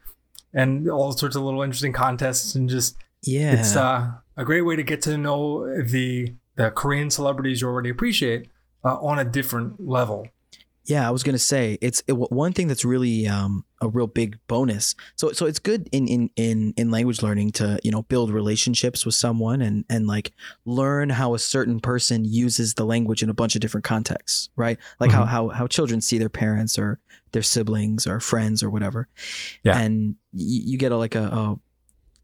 and 0.53 0.89
all 0.89 1.11
sorts 1.13 1.35
of 1.35 1.43
little 1.43 1.61
interesting 1.61 1.93
contests 1.93 2.55
and 2.55 2.69
just 2.69 2.95
Yeah. 3.23 3.59
it's 3.59 3.75
uh, 3.75 4.11
a 4.37 4.45
great 4.45 4.61
way 4.61 4.75
to 4.75 4.83
get 4.83 5.01
to 5.03 5.17
know 5.17 5.65
the 5.83 6.33
the 6.55 6.71
Korean 6.71 7.09
celebrities 7.09 7.61
you 7.61 7.67
already 7.67 7.89
appreciate 7.89 8.47
uh, 8.85 8.95
on 8.99 9.19
a 9.19 9.25
different 9.25 9.85
level. 9.87 10.27
Yeah, 10.85 11.07
I 11.07 11.11
was 11.11 11.21
gonna 11.23 11.37
say 11.37 11.77
it's 11.79 12.01
it, 12.07 12.13
one 12.13 12.53
thing 12.53 12.67
that's 12.67 12.83
really 12.83 13.27
um, 13.27 13.65
a 13.81 13.87
real 13.87 14.07
big 14.07 14.39
bonus. 14.47 14.95
So 15.15 15.31
so 15.31 15.45
it's 15.45 15.59
good 15.59 15.87
in, 15.91 16.07
in 16.07 16.29
in 16.35 16.73
in 16.75 16.89
language 16.89 17.21
learning 17.21 17.51
to 17.53 17.79
you 17.83 17.91
know 17.91 18.01
build 18.01 18.31
relationships 18.31 19.05
with 19.05 19.13
someone 19.13 19.61
and 19.61 19.85
and 19.89 20.07
like 20.07 20.31
learn 20.65 21.09
how 21.11 21.35
a 21.35 21.39
certain 21.39 21.79
person 21.79 22.25
uses 22.25 22.73
the 22.73 22.83
language 22.85 23.21
in 23.21 23.29
a 23.29 23.33
bunch 23.33 23.53
of 23.55 23.61
different 23.61 23.83
contexts, 23.83 24.49
right? 24.55 24.79
Like 24.99 25.11
how 25.11 25.23
Mhm. 25.23 25.27
how 25.29 25.49
how 25.49 25.67
children 25.67 26.01
see 26.01 26.17
their 26.17 26.29
parents 26.29 26.79
or 26.79 26.99
their 27.31 27.43
siblings 27.43 28.07
or 28.07 28.19
friends 28.19 28.63
or 28.63 28.69
whatever. 28.71 29.07
Yeah. 29.63 29.77
and 29.79 30.15
you, 30.33 30.61
you 30.71 30.77
get 30.79 30.91
a 30.91 30.97
like 30.97 31.13
a, 31.15 31.23
a 31.27 31.55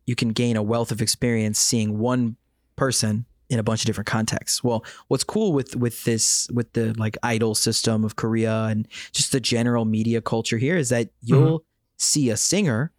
you 0.08 0.16
can 0.16 0.30
gain 0.30 0.58
a 0.58 0.64
wealth 0.64 0.92
of 0.92 1.02
experience 1.02 1.60
seeing 1.60 2.00
one 2.00 2.38
person 2.76 3.26
in 3.49 3.59
a 3.59 3.62
bunch 3.62 3.83
of 3.83 3.87
different 3.87 4.07
contexts. 4.07 4.65
Well, 4.65 4.85
what's 5.09 5.25
cool 5.25 5.53
with 5.53 5.77
with 5.77 6.05
this 6.05 6.49
with 6.53 6.73
the 6.73 6.95
like 6.95 7.19
idol 7.23 7.55
system 7.55 8.05
of 8.05 8.17
Korea 8.17 8.65
and 8.71 8.89
just 9.12 9.33
the 9.33 9.41
general 9.41 9.85
media 9.85 10.23
culture 10.23 10.57
here 10.57 10.77
is 10.77 10.89
that 10.89 11.11
you'll 11.21 11.65
see 11.99 12.31
a 12.31 12.37
singer 12.37 12.93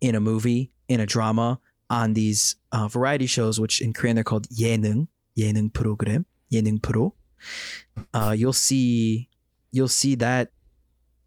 in 0.00 0.14
a 0.14 0.20
movie, 0.20 0.70
in 0.88 1.00
a 1.00 1.06
drama, 1.06 1.58
on 1.90 2.14
these 2.14 2.56
uh, 2.72 2.88
variety 2.88 3.26
shows, 3.26 3.58
which 3.58 3.80
in 3.80 3.92
Korean 3.92 4.14
they're 4.14 4.24
called 4.24 4.48
예능, 4.48 5.08
예능 5.36 5.70
프로그램, 5.70 6.24
예능 6.52 6.80
프로. 6.80 7.12
Uh, 8.14 8.34
you'll 8.36 8.52
see 8.52 9.28
you'll 9.72 9.88
see 9.88 10.14
that 10.14 10.50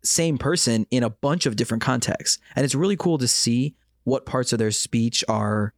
same 0.03 0.37
person 0.37 0.87
in 0.89 1.03
a 1.03 1.09
bunch 1.09 1.45
of 1.45 1.57
different 1.57 1.83
contexts, 1.83 2.39
and 2.55 2.63
it's 2.63 2.75
really 2.75 2.97
cool 2.97 3.17
to 3.17 3.27
see 3.27 3.75
what 4.05 4.25
parts 4.25 4.53
of 4.53 4.59
their 4.59 4.71
speech 4.71 5.23
are 5.27 5.73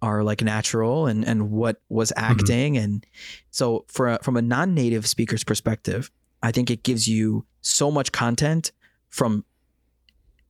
are 0.00 0.22
like 0.22 0.42
natural 0.42 1.06
and 1.06 1.24
and 1.24 1.50
what 1.50 1.80
was 1.88 2.12
mm-hmm. 2.16 2.32
acting. 2.32 2.76
And 2.76 3.06
so 3.50 3.84
for 3.88 4.08
a, 4.08 4.18
from 4.22 4.36
a 4.36 4.42
non-native 4.42 5.06
speaker's 5.06 5.44
perspective 5.44 6.10
i 6.40 6.52
think 6.52 6.70
it 6.70 6.84
gives 6.84 7.08
you 7.08 7.44
so 7.62 7.90
much 7.90 8.12
content 8.12 8.70
from 9.08 9.44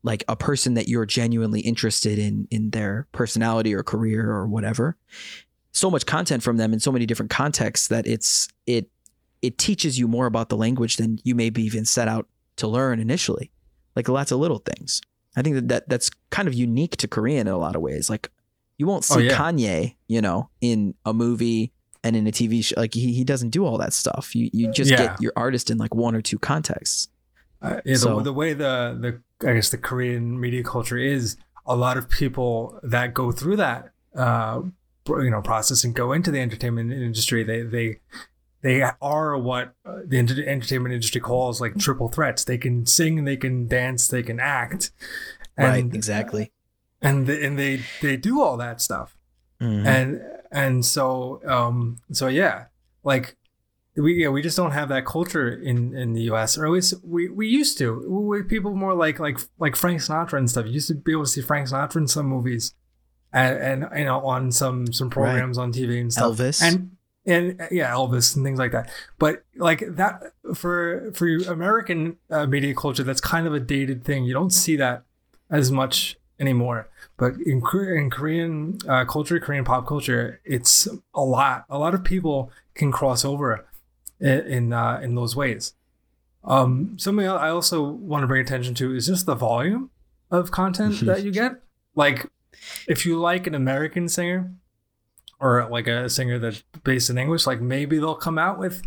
like 0.03 0.25
a 0.29 0.37
person 0.37 0.75
that 0.75 0.89
you're 0.89 1.07
genuinely 1.07 1.61
interested 1.61 2.19
in 2.19 2.47
in 2.51 2.71
their 2.71 3.07
personality 3.13 3.75
or 3.75 3.83
career 3.83 4.31
or 4.31 4.47
whatever. 4.47 4.97
So 5.73 5.91
much 5.91 6.07
content 6.07 6.43
from 6.43 6.57
them 6.57 6.73
in 6.73 6.81
so 6.81 6.93
many 6.93 7.07
different 7.07 7.31
contexts 7.31 7.89
that 7.89 8.07
it's 8.07 8.49
it 8.67 8.91
it 9.43 9.59
teaches 9.59 9.99
you 9.99 10.09
more 10.09 10.27
about 10.27 10.49
the 10.49 10.57
language 10.57 10.97
than 10.97 11.19
you 11.25 11.35
maybe 11.35 11.63
even 11.63 11.85
set 11.85 12.09
out 12.09 12.29
to 12.57 12.67
learn 12.67 13.01
initially. 13.01 13.51
Like 13.95 14.09
lots 14.09 14.33
of 14.33 14.39
little 14.39 14.59
things. 14.59 15.01
I 15.37 15.43
think 15.43 15.57
that, 15.57 15.69
that 15.69 15.89
that's 15.89 16.11
kind 16.31 16.49
of 16.49 16.55
unique 16.55 16.97
to 16.99 17.09
korean 17.09 17.47
in 17.47 17.53
a 17.53 17.59
lot 17.59 17.77
of 17.77 17.83
ways. 17.83 18.09
Like 18.09 18.31
you 18.79 18.87
won't 18.87 19.05
see 19.05 19.15
Oh, 19.15 19.19
yeah. 19.19 19.37
kanye 19.37 19.97
you 20.09 20.21
know 20.21 20.49
in 20.61 20.95
a 21.05 21.13
movie 21.13 21.73
and 22.05 22.17
in 22.17 22.27
a 22.27 22.31
tv 22.33 22.65
show 22.65 22.75
like 22.81 22.95
he, 22.95 23.13
he 23.13 23.25
doesn't 23.25 23.51
do 23.51 23.67
all 23.67 23.77
that 23.79 23.93
stuff 23.93 24.35
you 24.35 24.49
you 24.53 24.71
just 24.73 24.91
Yeah. 24.91 24.99
get 25.09 25.21
your 25.21 25.33
artist 25.37 25.71
in 25.71 25.79
like 25.79 25.95
one 25.95 26.15
or 26.15 26.23
two 26.23 26.39
contexts 26.39 27.09
Uh, 27.61 27.81
yeah, 27.85 27.97
So- 27.97 28.19
the, 28.19 28.25
the 28.25 28.33
way 28.33 28.53
the 28.55 28.97
the 29.05 29.49
I 29.49 29.55
guess 29.55 29.69
the 29.71 29.79
Korean 29.79 30.39
media 30.41 30.63
culture 30.65 30.99
is, 30.99 31.37
a 31.67 31.77
lot 31.77 31.97
of 31.99 32.09
people 32.09 32.79
that 32.83 33.15
go 33.15 33.31
through 33.33 33.57
that 33.57 33.91
uh, 34.17 34.63
you 35.09 35.31
know 35.31 35.43
process 35.43 35.85
and 35.85 35.93
go 35.95 36.13
into 36.13 36.31
the 36.31 36.41
entertainment 36.41 36.93
industry, 36.93 37.43
they 37.45 37.63
they 37.63 37.99
they 38.63 38.83
are 39.01 39.37
what 39.39 39.75
uh, 39.85 39.99
the 40.07 40.19
entertainment 40.19 40.93
industry 40.95 41.21
calls 41.21 41.61
like 41.61 41.77
triple 41.79 42.09
threats. 42.09 42.45
They 42.45 42.59
can 42.59 42.87
sing, 42.87 43.25
they 43.25 43.37
can 43.37 43.67
dance, 43.69 44.09
they 44.09 44.23
can 44.23 44.39
act, 44.41 44.91
right 45.57 45.79
and 45.85 45.95
exactly 45.95 46.51
and 47.01 47.27
they, 47.27 47.45
and 47.45 47.59
they 47.59 47.81
they 48.03 48.17
do 48.17 48.41
all 48.41 48.57
that 48.57 48.81
stuff. 48.81 49.17
Mhm. 49.61 49.87
and 49.87 50.21
and 50.53 50.85
so 50.87 51.41
um 51.45 51.97
so 52.13 52.29
yeah 52.29 52.67
like 53.03 53.37
we 53.97 54.23
yeah, 54.23 54.29
we 54.29 54.43
just 54.43 54.57
don't 54.57 54.71
have 54.71 54.89
that 54.91 55.05
culture 55.05 55.49
in 55.51 55.97
in 55.97 56.13
the 56.13 56.23
US 56.31 56.57
or 56.57 56.67
at 56.67 56.71
least 56.73 56.95
we 57.03 57.29
we 57.29 57.49
used 57.49 57.79
to. 57.79 58.05
We, 58.09 58.43
people 58.45 58.75
more 58.75 58.95
like 58.95 59.19
like 59.19 59.39
like 59.59 59.75
Frank 59.77 60.01
Sinatra 60.01 60.39
and 60.39 60.49
stuff. 60.49 60.67
You 60.67 60.73
used 60.73 60.89
to 60.89 60.95
be 60.95 61.13
able 61.13 61.25
to 61.25 61.31
see 61.31 61.41
Frank 61.43 61.69
Sinatra 61.69 61.97
in 61.97 62.07
some 62.07 62.27
movies 62.27 62.75
and 63.33 63.59
and 63.83 63.99
you 63.99 64.05
know 64.05 64.21
on 64.25 64.53
some 64.53 64.93
some 64.93 65.11
programs 65.11 65.59
on 65.59 65.73
TV 65.73 66.01
and 66.01 66.13
stuff. 66.13 66.37
Elvis. 66.37 66.63
and 66.63 66.93
and 67.27 67.61
yeah 67.71 67.91
Elvis 67.93 68.37
and 68.37 68.45
things 68.45 68.59
like 68.59 68.73
that. 68.73 68.89
But 69.19 69.43
like 69.57 69.83
that 69.97 70.23
for 70.55 71.11
for 71.15 71.27
American 71.51 72.19
uh, 72.31 72.47
media 72.47 72.75
culture 72.75 73.03
that's 73.03 73.21
kind 73.21 73.47
of 73.47 73.55
a 73.55 73.61
dated 73.61 74.05
thing. 74.05 74.25
You 74.25 74.35
don't 74.35 74.53
see 74.53 74.77
that 74.77 75.03
as 75.51 75.73
much 75.73 76.17
anymore 76.41 76.89
but 77.19 77.35
in, 77.45 77.61
in 77.75 78.11
Korean 78.11 78.79
uh, 78.89 79.05
culture, 79.05 79.39
Korean 79.41 79.65
pop 79.65 79.87
culture, 79.87 80.41
it's 80.45 80.89
a 81.13 81.21
lot. 81.21 81.65
A 81.69 81.77
lot 81.77 81.95
of 81.95 82.05
people 82.05 82.53
can 82.75 82.91
cross 82.93 83.25
over 83.25 83.67
in 84.21 84.29
in, 84.29 84.73
uh, 84.73 85.01
in 85.03 85.17
those 85.17 85.37
ways. 85.37 85.75
Um, 86.45 86.97
something 86.97 87.27
I 87.27 87.49
also 87.49 87.83
want 87.83 88.23
to 88.23 88.29
bring 88.29 88.41
attention 88.41 88.75
to 88.77 88.95
is 88.95 89.09
just 89.09 89.27
the 89.27 89.35
volume 89.35 89.91
of 90.31 90.53
content 90.53 91.01
that 91.01 91.25
you 91.25 91.33
get. 91.33 91.61
Like, 91.97 92.31
if 92.87 93.05
you 93.05 93.19
like 93.19 93.49
an 93.49 93.57
American 93.57 94.09
singer 94.09 94.53
or 95.41 95.69
like 95.69 95.89
a 95.89 96.09
singer 96.09 96.39
that's 96.39 96.63
based 96.85 97.11
in 97.11 97.19
English, 97.19 97.49
like 97.49 97.61
maybe 97.61 97.99
they'll 97.99 98.15
come 98.15 98.39
out 98.39 98.61
with 98.61 98.81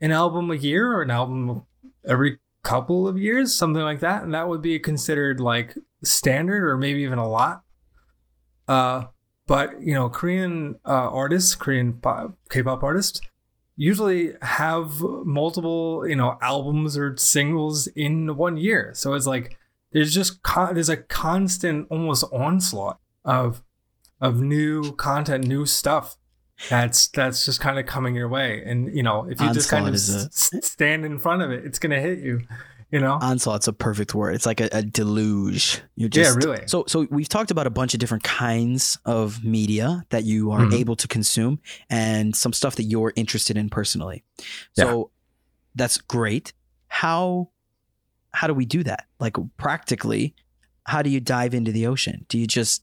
an 0.00 0.10
album 0.10 0.50
a 0.50 0.56
year 0.56 0.92
or 0.94 1.02
an 1.02 1.12
album 1.12 1.62
every 2.04 2.38
couple 2.62 3.08
of 3.08 3.18
years, 3.18 3.54
something 3.54 3.82
like 3.82 4.00
that, 4.00 4.22
and 4.22 4.34
that 4.34 4.48
would 4.48 4.62
be 4.62 4.78
considered 4.78 5.40
like 5.40 5.74
standard 6.02 6.68
or 6.68 6.76
maybe 6.76 7.02
even 7.02 7.18
a 7.18 7.28
lot. 7.28 7.62
Uh, 8.66 9.04
but 9.46 9.80
you 9.80 9.94
know, 9.94 10.08
Korean 10.08 10.76
uh, 10.84 11.10
artists, 11.10 11.54
Korean 11.54 11.94
pop, 11.94 12.36
K-pop 12.50 12.82
artists, 12.82 13.20
usually 13.76 14.32
have 14.42 15.00
multiple 15.00 16.06
you 16.06 16.16
know 16.16 16.36
albums 16.42 16.96
or 16.98 17.16
singles 17.16 17.86
in 17.88 18.36
one 18.36 18.56
year. 18.56 18.92
So 18.94 19.14
it's 19.14 19.26
like 19.26 19.56
there's 19.92 20.12
just 20.12 20.42
con- 20.42 20.74
there's 20.74 20.90
a 20.90 20.98
constant 20.98 21.86
almost 21.90 22.24
onslaught 22.32 22.98
of 23.24 23.62
of 24.20 24.40
new 24.40 24.92
content, 24.92 25.46
new 25.46 25.64
stuff. 25.64 26.16
That's 26.68 27.08
that's 27.08 27.44
just 27.44 27.60
kind 27.60 27.78
of 27.78 27.86
coming 27.86 28.14
your 28.16 28.28
way, 28.28 28.62
and 28.66 28.94
you 28.94 29.02
know 29.02 29.28
if 29.30 29.40
you 29.40 29.52
just 29.52 29.70
kind 29.70 29.86
of 29.86 29.94
Onslaught 29.94 30.26
s- 30.26 30.50
s- 30.54 30.66
stand 30.66 31.04
in 31.04 31.18
front 31.18 31.42
of 31.42 31.50
it, 31.52 31.64
it's 31.64 31.78
gonna 31.78 32.00
hit 32.00 32.18
you. 32.18 32.40
You 32.90 33.00
know, 33.00 33.18
onslaught's 33.20 33.68
a 33.68 33.72
perfect 33.74 34.14
word. 34.14 34.34
It's 34.34 34.46
like 34.46 34.62
a, 34.62 34.68
a 34.72 34.82
deluge. 34.82 35.82
You're 35.94 36.08
Yeah, 36.10 36.22
just 36.24 36.36
really. 36.38 36.62
so 36.66 36.84
so 36.88 37.06
we've 37.10 37.28
talked 37.28 37.50
about 37.50 37.66
a 37.66 37.70
bunch 37.70 37.92
of 37.92 38.00
different 38.00 38.24
kinds 38.24 38.98
of 39.04 39.44
media 39.44 40.04
that 40.08 40.24
you 40.24 40.50
are 40.52 40.60
Mhm. 40.62 40.72
able 40.72 40.96
to 40.96 41.06
consume 41.06 41.60
and 41.90 42.34
some 42.34 42.54
stuff 42.54 42.76
that 42.76 42.84
you're 42.84 43.12
interested 43.14 43.58
in 43.58 43.68
personally. 43.68 44.24
So 44.72 45.10
that's 45.74 45.98
great. 45.98 46.54
How 46.88 47.50
how 48.32 48.46
do 48.46 48.54
we 48.54 48.64
do 48.64 48.82
that? 48.84 49.04
Like 49.20 49.36
practically 49.58 50.34
how 50.84 51.02
do 51.02 51.10
you 51.10 51.20
dive 51.20 51.52
into 51.52 51.70
the 51.72 51.86
ocean? 51.86 52.24
Do 52.30 52.38
you 52.38 52.46
just 52.46 52.82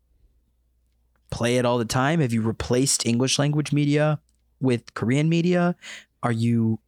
play 1.29 1.57
it 1.57 1.65
all 1.65 1.77
the 1.77 1.85
time? 1.85 2.19
Have 2.19 2.33
you 2.33 2.41
replaced 2.41 3.05
english 3.05 3.39
language 3.39 3.71
media 3.71 4.19
with 4.59 4.93
korean 4.93 5.29
media? 5.29 5.75
Are 6.23 6.31
you 6.31 6.79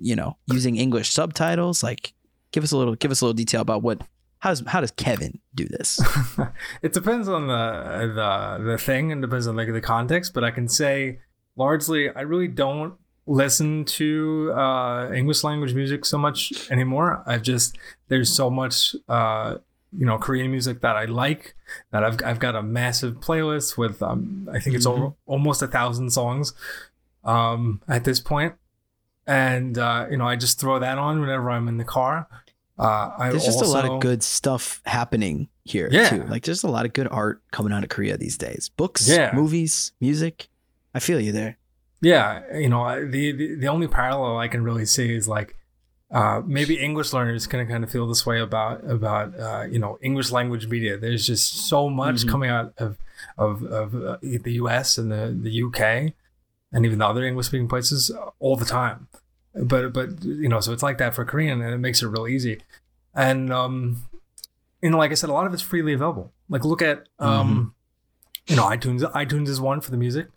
you 0.00 0.14
know 0.16 0.36
using 0.46 0.76
english 0.76 1.10
subtitles? 1.10 1.82
Like 1.82 2.12
give 2.52 2.64
us 2.64 2.72
a 2.72 2.76
little 2.76 2.94
give 2.94 3.10
us 3.10 3.20
a 3.20 3.24
little 3.24 3.34
detail 3.34 3.60
about 3.60 3.82
what 3.82 4.02
how 4.40 4.50
does 4.50 4.62
how 4.66 4.80
does 4.80 4.92
kevin 4.92 5.40
do 5.54 5.66
this? 5.66 6.00
It 6.82 6.92
depends 6.92 7.28
on 7.28 7.48
the 7.48 8.12
the 8.14 8.64
the 8.64 8.78
thing 8.78 9.12
and 9.12 9.20
depends 9.20 9.46
on 9.46 9.56
like 9.56 9.72
the 9.72 9.80
context 9.80 10.32
but 10.34 10.44
i 10.44 10.50
can 10.50 10.68
say 10.68 11.18
largely 11.56 12.08
i 12.10 12.20
really 12.20 12.48
don't 12.48 12.94
listen 13.26 13.84
to 13.84 14.50
uh 14.54 15.10
english 15.12 15.44
language 15.44 15.74
music 15.74 16.04
so 16.06 16.16
much 16.16 16.70
anymore. 16.70 17.22
I've 17.26 17.42
just 17.42 17.76
there's 18.08 18.34
so 18.34 18.48
much 18.48 18.96
uh 19.08 19.56
you 19.96 20.04
know 20.04 20.18
korean 20.18 20.50
music 20.50 20.80
that 20.82 20.96
i 20.96 21.04
like 21.06 21.54
that 21.92 22.04
i've, 22.04 22.18
I've 22.24 22.38
got 22.38 22.54
a 22.54 22.62
massive 22.62 23.14
playlist 23.20 23.76
with 23.78 24.02
um 24.02 24.48
i 24.52 24.58
think 24.60 24.76
it's 24.76 24.86
Mhm. 24.86 24.90
over, 24.92 25.14
almost 25.26 25.62
a 25.62 25.66
thousand 25.66 26.10
songs 26.10 26.52
um 27.24 27.80
at 27.88 28.04
this 28.04 28.20
point 28.20 28.54
and 29.26 29.78
uh 29.78 30.06
you 30.10 30.16
know 30.16 30.26
i 30.26 30.36
just 30.36 30.60
throw 30.60 30.78
that 30.78 30.98
on 30.98 31.20
whenever 31.20 31.50
i'm 31.50 31.68
in 31.68 31.76
the 31.78 31.84
car 31.84 32.26
uh 32.78 33.10
I 33.18 33.30
there's 33.30 33.44
just 33.44 33.60
a 33.62 33.66
lot 33.66 33.84
of 33.84 34.00
good 34.00 34.22
stuff 34.22 34.80
happening 34.86 35.48
here 35.64 35.88
Yeah. 35.90 36.08
too 36.10 36.22
like 36.24 36.44
there's 36.44 36.62
a 36.64 36.68
lot 36.70 36.86
of 36.86 36.92
good 36.92 37.08
art 37.10 37.42
coming 37.50 37.72
out 37.72 37.82
of 37.82 37.88
korea 37.90 38.16
these 38.16 38.38
days 38.38 38.70
books 38.76 39.08
Yeah. 39.08 39.30
movies 39.34 39.92
music 40.00 40.48
i 40.94 41.00
feel 41.00 41.20
you 41.20 41.32
there 41.32 41.56
Yeah, 42.00 42.42
you 42.56 42.68
know, 42.68 42.84
the, 43.10 43.32
the 43.32 43.54
the 43.56 43.66
only 43.66 43.88
parallel 43.88 44.38
I 44.38 44.46
can 44.46 44.62
really 44.62 44.86
see 44.86 45.12
is 45.16 45.26
like 45.26 45.56
uh, 46.10 46.40
maybe 46.46 46.78
English 46.78 47.12
learners 47.12 47.46
can 47.46 47.66
kind 47.68 47.84
of 47.84 47.90
feel 47.90 48.06
this 48.06 48.24
way 48.24 48.40
about 48.40 48.82
about 48.88 49.38
uh, 49.38 49.64
you 49.70 49.78
know 49.78 49.98
English 50.02 50.30
language 50.30 50.66
media. 50.66 50.96
There's 50.96 51.26
just 51.26 51.68
so 51.68 51.88
much 51.90 52.24
Mhm. 52.24 52.28
coming 52.30 52.50
out 52.50 52.72
of 52.78 52.96
of, 53.36 53.62
of 53.64 53.94
uh, 53.94 54.16
the 54.22 54.52
U.S. 54.62 54.96
and 54.98 55.10
the 55.12 55.36
the 55.40 55.50
U.K. 55.50 56.14
and 56.72 56.84
even 56.86 56.98
the 56.98 57.06
other 57.06 57.24
English 57.24 57.46
speaking 57.46 57.68
places 57.68 58.10
all 58.38 58.56
the 58.56 58.64
time. 58.64 59.08
But 59.54 59.92
but 59.92 60.24
you 60.24 60.48
know, 60.48 60.60
so 60.60 60.72
it's 60.72 60.82
like 60.82 60.98
that 60.98 61.14
for 61.14 61.24
Korean, 61.24 61.60
and 61.60 61.74
it 61.74 61.78
makes 61.78 62.02
it 62.02 62.06
real 62.06 62.26
easy. 62.26 62.62
And 63.14 63.52
um, 63.52 64.02
you 64.82 64.90
know, 64.90 64.98
like 64.98 65.10
I 65.10 65.14
said, 65.14 65.30
a 65.30 65.32
lot 65.32 65.46
of 65.46 65.52
it's 65.52 65.62
freely 65.62 65.92
available. 65.92 66.32
Like 66.48 66.64
look 66.64 66.80
at 66.82 67.08
um, 67.18 67.74
you 68.46 68.56
know, 68.56 68.64
iTunes. 68.64 69.00
iTunes 69.12 69.48
is 69.48 69.60
one 69.60 69.80
for 69.80 69.90
the 69.90 69.96
music. 69.96 70.28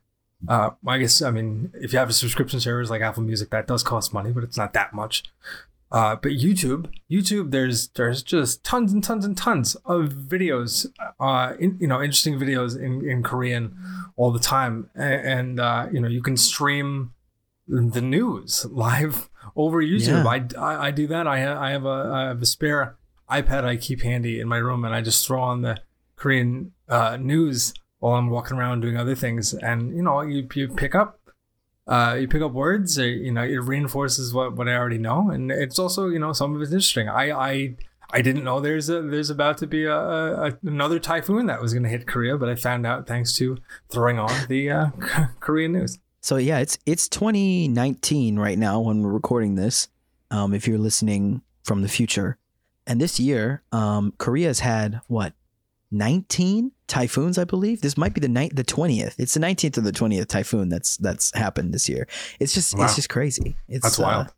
Uh, 0.48 0.71
I 0.88 0.98
guess 0.98 1.21
I 1.21 1.31
mean 1.31 1.71
if 1.75 1.93
you 1.93 2.00
have 2.00 2.10
a 2.10 2.13
subscription 2.13 2.60
service 2.60 2.89
like 2.89 3.01
Apple 3.01 3.24
Music, 3.24 3.50
that 3.51 3.67
does 3.67 3.83
cost 3.83 4.13
money, 4.13 4.31
but 4.31 4.43
it's 4.43 4.57
not 4.57 4.74
that 4.74 4.93
much. 4.93 5.24
Uh, 5.91 6.15
but 6.15 6.31
YouTube, 6.31 6.89
YouTube, 7.12 7.51
there's 7.51 7.89
there's 7.89 8.24
just 8.24 8.63
tons 8.63 8.93
and 8.93 9.03
tons 9.03 9.25
and 9.25 9.38
tons 9.38 9.75
of 9.86 10.13
videos, 10.13 10.86
uh, 11.19 11.53
in, 11.60 11.77
you 11.81 11.88
know, 11.88 12.01
interesting 12.01 12.39
videos 12.39 12.79
in, 12.81 13.07
in 13.07 13.21
Korean 13.21 13.75
all 14.15 14.31
the 14.31 14.39
time, 14.39 14.89
and, 14.95 15.13
and 15.27 15.60
uh, 15.60 15.88
you 15.91 16.00
know, 16.00 16.07
you 16.07 16.21
can 16.21 16.38
stream 16.38 17.13
the 17.67 18.01
news 18.01 18.65
live 18.65 19.29
over 19.55 19.81
YouTube. 19.81 20.25
I, 20.25 20.60
I, 20.60 20.88
I 20.88 20.91
do 20.91 21.07
that. 21.07 21.27
I 21.27 21.41
ha- 21.41 21.62
I 21.62 21.71
have 21.71 21.86
a 21.86 22.12
I 22.13 22.21
have 22.27 22.41
a 22.41 22.45
spare 22.45 22.95
iPad 23.29 23.65
I 23.65 23.75
keep 23.75 24.01
handy 24.01 24.39
in 24.39 24.48
my 24.48 24.57
room, 24.57 24.86
and 24.86 24.95
I 24.95 25.01
just 25.01 25.27
throw 25.27 25.41
on 25.41 25.62
the 25.62 25.81
Korean 26.15 26.71
uh, 26.88 27.17
news 27.19 27.74
while 28.01 28.15
I'm 28.15 28.29
walking 28.29 28.58
around 28.58 28.81
doing 28.81 28.98
other 28.98 29.15
things, 29.15 29.53
and 29.53 29.96
you 29.96 30.03
know, 30.03 30.22
you 30.22 30.48
you 30.53 30.67
pick 30.67 30.93
up 30.93 31.22
uh, 31.88 32.17
you 32.20 32.27
pick 32.27 32.41
up 32.41 32.53
words, 32.53 32.98
uh, 33.00 33.03
you 33.03 33.31
know, 33.31 33.43
it 33.43 33.58
reinforces 33.58 34.34
what, 34.34 34.55
what 34.55 34.70
I 34.70 34.75
already 34.75 34.98
know, 34.98 35.29
and 35.29 35.51
it's 35.51 35.79
also, 35.79 36.08
you 36.08 36.20
know, 36.20 36.31
some 36.31 36.55
of 36.55 36.62
it's 36.62 36.72
interesting. 36.72 37.10
I 37.10 37.31
I, 37.31 37.75
I 38.12 38.22
didn't 38.22 38.43
know 38.43 38.60
there's 38.60 38.89
a 38.89 39.01
there's 39.01 39.29
about 39.29 39.58
to 39.60 39.67
be 39.67 39.86
a, 39.86 39.98
a 39.98 40.58
another 40.63 41.00
typhoon 41.00 41.48
that 41.48 41.62
was 41.62 41.74
going 41.74 41.84
to 41.84 41.89
hit 41.89 42.08
Korea, 42.08 42.38
but 42.38 42.50
I 42.50 42.55
found 42.55 42.86
out 42.86 43.08
thanks 43.08 43.36
to 43.38 43.58
throwing 43.89 44.20
on 44.20 44.48
the 44.48 44.70
uh, 44.70 44.89
Korean 45.39 45.74
news. 45.74 46.00
So 46.22 46.38
yeah, 46.38 46.60
it's 46.60 46.77
it's 46.86 47.10
2019 47.10 48.38
right 48.38 48.58
now 48.58 48.79
when 48.79 49.01
we're 49.01 49.12
recording 49.12 49.55
this. 49.55 49.88
Um, 50.29 50.53
if 50.53 50.67
you're 50.67 50.77
listening 50.77 51.41
from 51.63 51.81
the 51.81 51.89
future, 51.89 52.38
and 52.88 53.01
this 53.01 53.20
year, 53.20 53.63
um, 53.72 54.13
Korea's 54.17 54.60
had 54.62 55.01
what 55.08 55.34
19 55.91 56.71
typhoons, 56.88 57.38
I 57.38 57.43
believe. 57.43 57.81
This 57.81 57.98
might 57.98 58.13
be 58.13 58.21
the 58.21 58.29
night, 58.29 58.55
the 58.55 58.63
20th. 58.63 59.15
It's 59.17 59.33
the 59.33 59.39
19th 59.39 59.77
or 59.77 59.81
the 59.81 59.91
20th 59.91 60.27
typhoon 60.27 60.69
that's 60.69 60.98
that's 60.98 61.36
happened 61.36 61.74
this 61.74 61.89
year. 61.89 62.07
It's 62.39 62.53
just 62.53 62.77
wow. 62.77 62.86
it's 62.86 62.95
just 62.95 63.10
crazy. 63.10 63.55
It's 63.67 63.83
that's 63.83 64.00
wild. 64.00 64.27
Uh, 64.27 64.31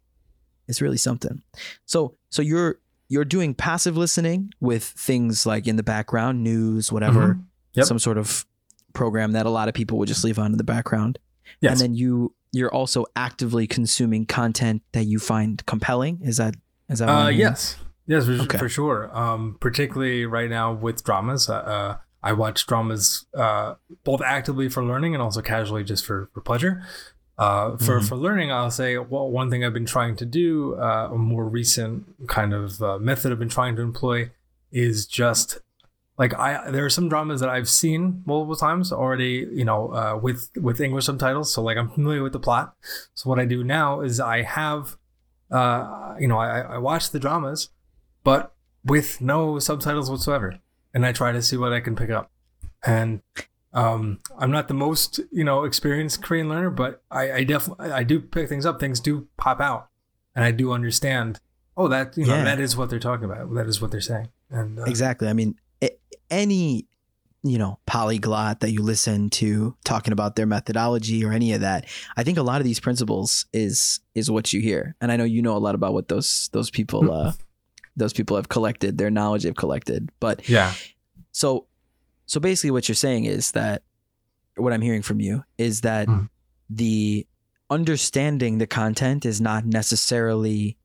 it's 0.67 0.81
really 0.81 0.97
something. 0.97 1.41
So 1.85 2.15
so 2.29 2.41
you're 2.41 2.79
you're 3.09 3.25
doing 3.25 3.53
passive 3.53 3.97
listening 3.97 4.51
with 4.59 4.83
things 4.83 5.45
like 5.45 5.67
in 5.67 5.75
the 5.75 5.83
background, 5.83 6.43
news, 6.43 6.91
whatever, 6.91 7.35
mm-hmm. 7.35 7.41
yep. 7.73 7.85
some 7.85 7.99
sort 7.99 8.17
of 8.17 8.45
program 8.93 9.33
that 9.33 9.45
a 9.45 9.49
lot 9.49 9.67
of 9.67 9.73
people 9.73 9.97
would 9.97 10.07
just 10.07 10.23
leave 10.23 10.39
on 10.39 10.51
in 10.51 10.57
the 10.57 10.63
background. 10.63 11.19
Yes. 11.61 11.73
And 11.73 11.81
then 11.81 11.93
you 11.95 12.33
you're 12.51 12.73
also 12.73 13.05
actively 13.15 13.67
consuming 13.67 14.25
content 14.25 14.83
that 14.93 15.05
you 15.05 15.19
find 15.19 15.63
compelling. 15.65 16.21
Is 16.23 16.37
that 16.37 16.55
is 16.89 16.99
that? 16.99 17.09
Uh, 17.09 17.27
yes. 17.27 17.77
Yes, 18.05 18.25
for, 18.25 18.33
okay. 18.33 18.57
for 18.57 18.69
sure. 18.69 19.15
Um, 19.17 19.57
particularly 19.59 20.25
right 20.25 20.49
now 20.49 20.73
with 20.73 21.03
dramas. 21.03 21.49
Uh, 21.49 21.53
uh, 21.55 21.97
I 22.21 22.33
watch 22.33 22.65
dramas 22.65 23.25
uh, 23.33 23.75
both 24.03 24.21
actively 24.21 24.69
for 24.69 24.83
learning 24.83 25.13
and 25.13 25.21
also 25.21 25.41
casually 25.41 25.83
just 25.83 26.05
for, 26.05 26.29
for 26.33 26.41
pleasure. 26.41 26.83
Uh, 27.37 27.77
for 27.77 27.97
mm-hmm. 27.97 28.05
for 28.05 28.15
learning, 28.15 28.51
I'll 28.51 28.69
say 28.69 28.97
well, 28.97 29.29
one 29.29 29.49
thing 29.49 29.65
I've 29.65 29.73
been 29.73 29.87
trying 29.87 30.15
to 30.17 30.25
do, 30.25 30.75
uh, 30.75 31.09
a 31.11 31.17
more 31.17 31.49
recent 31.49 32.27
kind 32.27 32.53
of 32.53 32.81
uh, 32.81 32.99
method 32.99 33.31
I've 33.31 33.39
been 33.39 33.49
trying 33.49 33.75
to 33.77 33.81
employ, 33.81 34.29
is 34.71 35.07
just 35.07 35.59
like 36.17 36.35
I 36.35 36.69
there 36.69 36.85
are 36.85 36.91
some 36.91 37.09
dramas 37.09 37.39
that 37.39 37.49
I've 37.49 37.67
seen 37.67 38.21
multiple 38.27 38.55
times 38.55 38.91
already, 38.91 39.47
you 39.51 39.65
know, 39.65 39.91
uh, 39.93 40.19
with 40.21 40.51
with 40.55 40.79
English 40.79 41.05
subtitles. 41.05 41.51
So 41.51 41.63
like 41.63 41.75
I'm 41.75 41.89
familiar 41.89 42.21
with 42.21 42.33
the 42.33 42.39
plot. 42.39 42.75
So 43.15 43.31
what 43.31 43.39
I 43.39 43.45
do 43.45 43.63
now 43.63 44.01
is 44.01 44.19
I 44.19 44.43
have, 44.43 44.95
uh, 45.49 46.13
you 46.19 46.27
know, 46.27 46.37
I, 46.37 46.59
I 46.59 46.77
watch 46.77 47.09
the 47.09 47.19
dramas 47.19 47.69
but 48.23 48.53
with 48.83 49.21
no 49.21 49.59
subtitles 49.59 50.09
whatsoever. 50.09 50.59
And 50.93 51.05
I 51.05 51.11
try 51.11 51.31
to 51.31 51.41
see 51.41 51.57
what 51.57 51.73
I 51.73 51.79
can 51.79 51.95
pick 51.95 52.09
up. 52.09 52.31
And 52.85 53.21
um, 53.73 54.19
I'm 54.37 54.51
not 54.51 54.67
the 54.67 54.73
most, 54.73 55.19
you 55.31 55.43
know, 55.43 55.63
experienced 55.63 56.21
Korean 56.21 56.49
learner, 56.49 56.69
but 56.69 57.01
I, 57.09 57.31
I 57.31 57.43
definitely 57.43 57.91
I 57.91 58.03
do 58.03 58.19
pick 58.19 58.49
things 58.49 58.65
up. 58.65 58.79
Things 58.79 58.99
do 58.99 59.27
pop 59.37 59.59
out, 59.59 59.89
and 60.35 60.45
I 60.45 60.51
do 60.51 60.71
understand. 60.71 61.39
Oh, 61.75 61.87
that 61.87 62.15
you 62.15 62.27
know 62.27 62.35
yeah. 62.35 62.43
that 62.43 62.59
is 62.59 62.77
what 62.77 62.91
they're 62.91 62.99
talking 62.99 63.25
about. 63.25 63.51
That 63.55 63.65
is 63.65 63.81
what 63.81 63.89
they're 63.89 64.01
saying. 64.01 64.27
And 64.51 64.79
uh, 64.79 64.83
exactly. 64.83 65.27
I 65.27 65.33
mean, 65.33 65.55
any 66.29 66.87
you 67.43 67.57
know 67.57 67.77
polyglot 67.85 68.61
that 68.61 68.71
you 68.71 68.81
listen 68.81 69.29
to 69.29 69.75
talking 69.83 70.13
about 70.13 70.35
their 70.35 70.45
methodology 70.45 71.23
or 71.25 71.33
any 71.33 71.51
of 71.51 71.59
that 71.61 71.85
i 72.15 72.23
think 72.23 72.37
a 72.37 72.41
lot 72.41 72.61
of 72.61 72.63
these 72.63 72.79
principles 72.79 73.45
is 73.51 73.99
is 74.15 74.31
what 74.31 74.53
you 74.53 74.61
hear 74.61 74.95
and 75.01 75.11
i 75.11 75.17
know 75.17 75.25
you 75.25 75.41
know 75.41 75.55
a 75.55 75.59
lot 75.59 75.75
about 75.75 75.93
what 75.93 76.07
those 76.07 76.49
those 76.53 76.71
people 76.71 77.11
uh 77.11 77.33
those 77.95 78.13
people 78.13 78.35
have 78.35 78.49
collected, 78.49 78.97
their 78.97 79.11
knowledge 79.11 79.43
they've 79.43 79.55
collected. 79.55 80.09
But 80.19 80.47
yeah. 80.49 80.73
So 81.31 81.67
so 82.25 82.39
basically 82.39 82.71
what 82.71 82.87
you're 82.87 82.95
saying 82.95 83.25
is 83.25 83.51
that 83.51 83.83
what 84.55 84.73
I'm 84.73 84.81
hearing 84.81 85.01
from 85.01 85.19
you 85.19 85.43
is 85.57 85.81
that 85.81 86.07
mm. 86.07 86.29
the 86.69 87.27
understanding 87.69 88.57
the 88.57 88.67
content 88.67 89.25
is 89.25 89.41
not 89.41 89.65
necessarily 89.65 90.77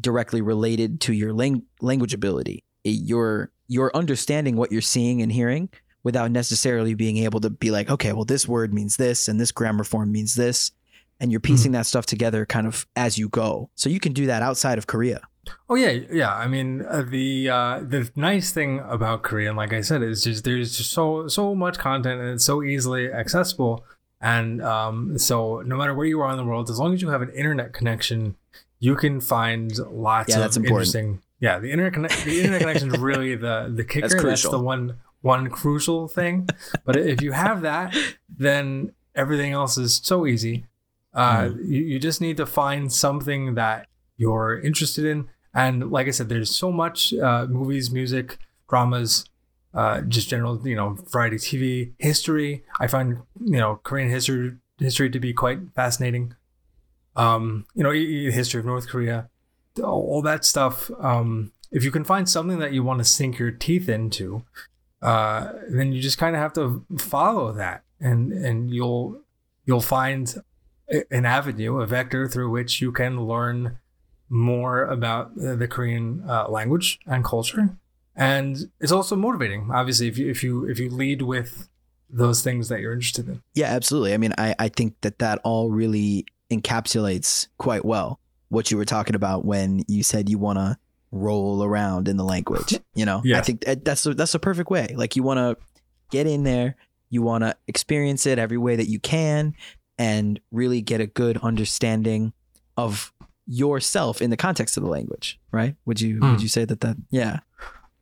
directly 0.00 0.40
related 0.40 1.00
to 1.02 1.12
your 1.12 1.32
lang- 1.32 1.64
language 1.80 2.14
ability. 2.14 2.64
You're 2.84 3.50
you're 3.66 3.90
understanding 3.94 4.56
what 4.56 4.72
you're 4.72 4.80
seeing 4.80 5.22
and 5.22 5.30
hearing 5.30 5.68
without 6.02 6.30
necessarily 6.30 6.94
being 6.94 7.18
able 7.18 7.40
to 7.40 7.50
be 7.50 7.70
like, 7.70 7.90
okay, 7.90 8.12
well, 8.12 8.24
this 8.24 8.48
word 8.48 8.72
means 8.72 8.96
this 8.96 9.28
and 9.28 9.40
this 9.40 9.52
grammar 9.52 9.84
form 9.84 10.10
means 10.10 10.34
this. 10.34 10.72
And 11.20 11.30
you're 11.30 11.40
piecing 11.40 11.72
mm. 11.72 11.74
that 11.74 11.86
stuff 11.86 12.06
together 12.06 12.46
kind 12.46 12.66
of 12.66 12.86
as 12.96 13.18
you 13.18 13.28
go. 13.28 13.70
So 13.74 13.90
you 13.90 14.00
can 14.00 14.12
do 14.12 14.26
that 14.26 14.42
outside 14.42 14.78
of 14.78 14.86
Korea. 14.86 15.20
Oh 15.68 15.74
yeah, 15.74 15.90
yeah. 16.10 16.34
I 16.34 16.46
mean, 16.46 16.82
uh, 16.82 17.02
the 17.02 17.48
uh, 17.48 17.80
the 17.80 18.10
nice 18.16 18.52
thing 18.52 18.80
about 18.80 19.22
Korean, 19.22 19.56
like 19.56 19.72
I 19.72 19.80
said, 19.80 20.02
is 20.02 20.24
just 20.24 20.44
there's 20.44 20.76
just 20.76 20.90
so 20.90 21.28
so 21.28 21.54
much 21.54 21.78
content 21.78 22.20
and 22.20 22.30
it's 22.30 22.44
so 22.44 22.62
easily 22.62 23.10
accessible. 23.12 23.84
And 24.20 24.62
um, 24.62 25.16
so 25.18 25.62
no 25.62 25.76
matter 25.76 25.94
where 25.94 26.06
you 26.06 26.20
are 26.20 26.30
in 26.30 26.36
the 26.36 26.44
world, 26.44 26.68
as 26.68 26.78
long 26.78 26.92
as 26.92 27.00
you 27.00 27.08
have 27.08 27.22
an 27.22 27.30
internet 27.30 27.72
connection, 27.72 28.36
you 28.78 28.94
can 28.94 29.20
find 29.20 29.76
lots 29.78 30.30
yeah, 30.30 30.44
of 30.44 30.56
interesting. 30.56 31.22
Yeah, 31.40 31.58
the 31.58 31.70
internet 31.70 31.94
conne- 31.94 32.24
the 32.24 32.40
internet 32.40 32.60
connection 32.60 32.94
is 32.94 32.98
really 32.98 33.34
the 33.34 33.72
the 33.74 33.84
kicker. 33.84 34.08
That's, 34.08 34.22
that's 34.22 34.42
the 34.42 34.58
one 34.58 34.98
one 35.22 35.48
crucial 35.48 36.08
thing. 36.08 36.48
but 36.84 36.96
if 36.96 37.22
you 37.22 37.32
have 37.32 37.62
that, 37.62 37.96
then 38.28 38.92
everything 39.14 39.52
else 39.52 39.78
is 39.78 40.00
so 40.02 40.26
easy. 40.26 40.66
Uh, 41.12 41.44
mm. 41.44 41.56
you, 41.66 41.82
you 41.82 41.98
just 41.98 42.20
need 42.20 42.36
to 42.36 42.46
find 42.46 42.92
something 42.92 43.54
that 43.54 43.86
you're 44.20 44.60
interested 44.60 45.06
in. 45.06 45.28
And 45.54 45.90
like 45.90 46.06
I 46.06 46.10
said, 46.10 46.28
there's 46.28 46.54
so 46.54 46.70
much 46.70 47.14
uh, 47.14 47.46
movies, 47.46 47.90
music, 47.90 48.38
dramas, 48.68 49.24
uh, 49.72 50.02
just 50.02 50.28
general, 50.28 50.60
you 50.68 50.76
know, 50.76 50.98
variety 51.10 51.36
TV, 51.36 51.92
history. 51.98 52.62
I 52.78 52.86
find, 52.86 53.22
you 53.42 53.58
know, 53.58 53.80
Korean 53.82 54.10
history 54.10 54.56
history 54.78 55.10
to 55.10 55.18
be 55.18 55.32
quite 55.32 55.58
fascinating. 55.74 56.34
Um, 57.16 57.64
you 57.74 57.82
know, 57.82 57.90
history 57.90 58.60
of 58.60 58.66
North 58.66 58.88
Korea, 58.88 59.30
all 59.82 60.22
that 60.22 60.44
stuff. 60.44 60.90
Um, 61.00 61.52
if 61.72 61.82
you 61.82 61.90
can 61.90 62.04
find 62.04 62.28
something 62.28 62.58
that 62.58 62.72
you 62.72 62.84
want 62.84 62.98
to 62.98 63.04
sink 63.04 63.38
your 63.38 63.50
teeth 63.50 63.88
into, 63.88 64.44
uh, 65.02 65.52
then 65.68 65.92
you 65.92 66.00
just 66.00 66.18
kind 66.18 66.36
of 66.36 66.42
have 66.42 66.52
to 66.54 66.84
follow 66.98 67.52
that, 67.52 67.84
and 68.00 68.32
and 68.32 68.70
you'll 68.70 69.22
you'll 69.64 69.80
find 69.80 70.34
an 71.10 71.24
avenue, 71.24 71.80
a 71.80 71.86
vector 71.86 72.28
through 72.28 72.50
which 72.50 72.80
you 72.80 72.92
can 72.92 73.24
learn 73.26 73.78
more 74.30 74.84
about 74.84 75.34
the 75.34 75.68
Korean 75.68 76.22
uh, 76.26 76.48
language 76.48 77.00
and 77.06 77.24
culture, 77.24 77.76
and 78.16 78.70
it's 78.80 78.92
also 78.92 79.16
motivating. 79.16 79.70
Obviously, 79.72 80.08
if 80.08 80.16
you 80.16 80.30
if 80.30 80.42
you 80.42 80.68
if 80.68 80.78
you 80.78 80.88
lead 80.88 81.22
with 81.22 81.68
those 82.08 82.42
things 82.42 82.68
that 82.68 82.80
you're 82.80 82.92
interested 82.92 83.28
in. 83.28 83.42
Yeah, 83.54 83.66
absolutely. 83.66 84.14
I 84.14 84.16
mean, 84.16 84.32
I 84.38 84.54
I 84.58 84.68
think 84.68 84.94
that 85.02 85.18
that 85.18 85.40
all 85.44 85.70
really 85.70 86.24
encapsulates 86.50 87.48
quite 87.58 87.84
well 87.84 88.20
what 88.48 88.70
you 88.70 88.76
were 88.76 88.84
talking 88.84 89.14
about 89.14 89.44
when 89.44 89.84
you 89.86 90.02
said 90.02 90.28
you 90.28 90.38
want 90.38 90.58
to 90.58 90.76
roll 91.12 91.62
around 91.64 92.08
in 92.08 92.16
the 92.16 92.24
language. 92.24 92.78
You 92.94 93.06
know, 93.06 93.22
yeah. 93.24 93.38
I 93.38 93.40
think 93.40 93.64
that's 93.84 94.04
a, 94.04 94.12
that's 94.12 94.34
a 94.34 94.38
perfect 94.38 94.68
way. 94.68 94.92
Like 94.94 95.16
you 95.16 95.22
want 95.22 95.38
to 95.38 95.56
get 96.10 96.26
in 96.26 96.42
there, 96.42 96.76
you 97.08 97.22
want 97.22 97.44
to 97.44 97.56
experience 97.66 98.26
it 98.26 98.38
every 98.38 98.58
way 98.58 98.76
that 98.76 98.88
you 98.88 98.98
can, 98.98 99.54
and 99.96 100.38
really 100.50 100.82
get 100.82 101.00
a 101.00 101.06
good 101.06 101.38
understanding 101.38 102.34
of 102.76 103.14
yourself 103.52 104.22
in 104.22 104.30
the 104.30 104.36
context 104.36 104.76
of 104.76 104.84
the 104.84 104.88
language, 104.88 105.40
right? 105.50 105.74
Would 105.84 106.00
you 106.00 106.20
mm. 106.20 106.30
would 106.30 106.40
you 106.40 106.48
say 106.48 106.64
that 106.64 106.80
that 106.80 106.96
yeah. 107.10 107.40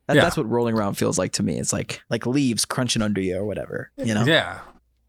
That, 0.06 0.16
yeah. 0.16 0.22
That's 0.22 0.38
what 0.38 0.48
rolling 0.48 0.74
around 0.74 0.94
feels 0.94 1.18
like 1.18 1.32
to 1.32 1.42
me. 1.42 1.58
It's 1.58 1.70
like 1.70 2.00
like 2.08 2.24
leaves 2.24 2.64
crunching 2.64 3.02
under 3.02 3.20
you 3.20 3.36
or 3.36 3.44
whatever, 3.44 3.90
you 3.98 4.14
know? 4.14 4.24
Yeah. 4.24 4.60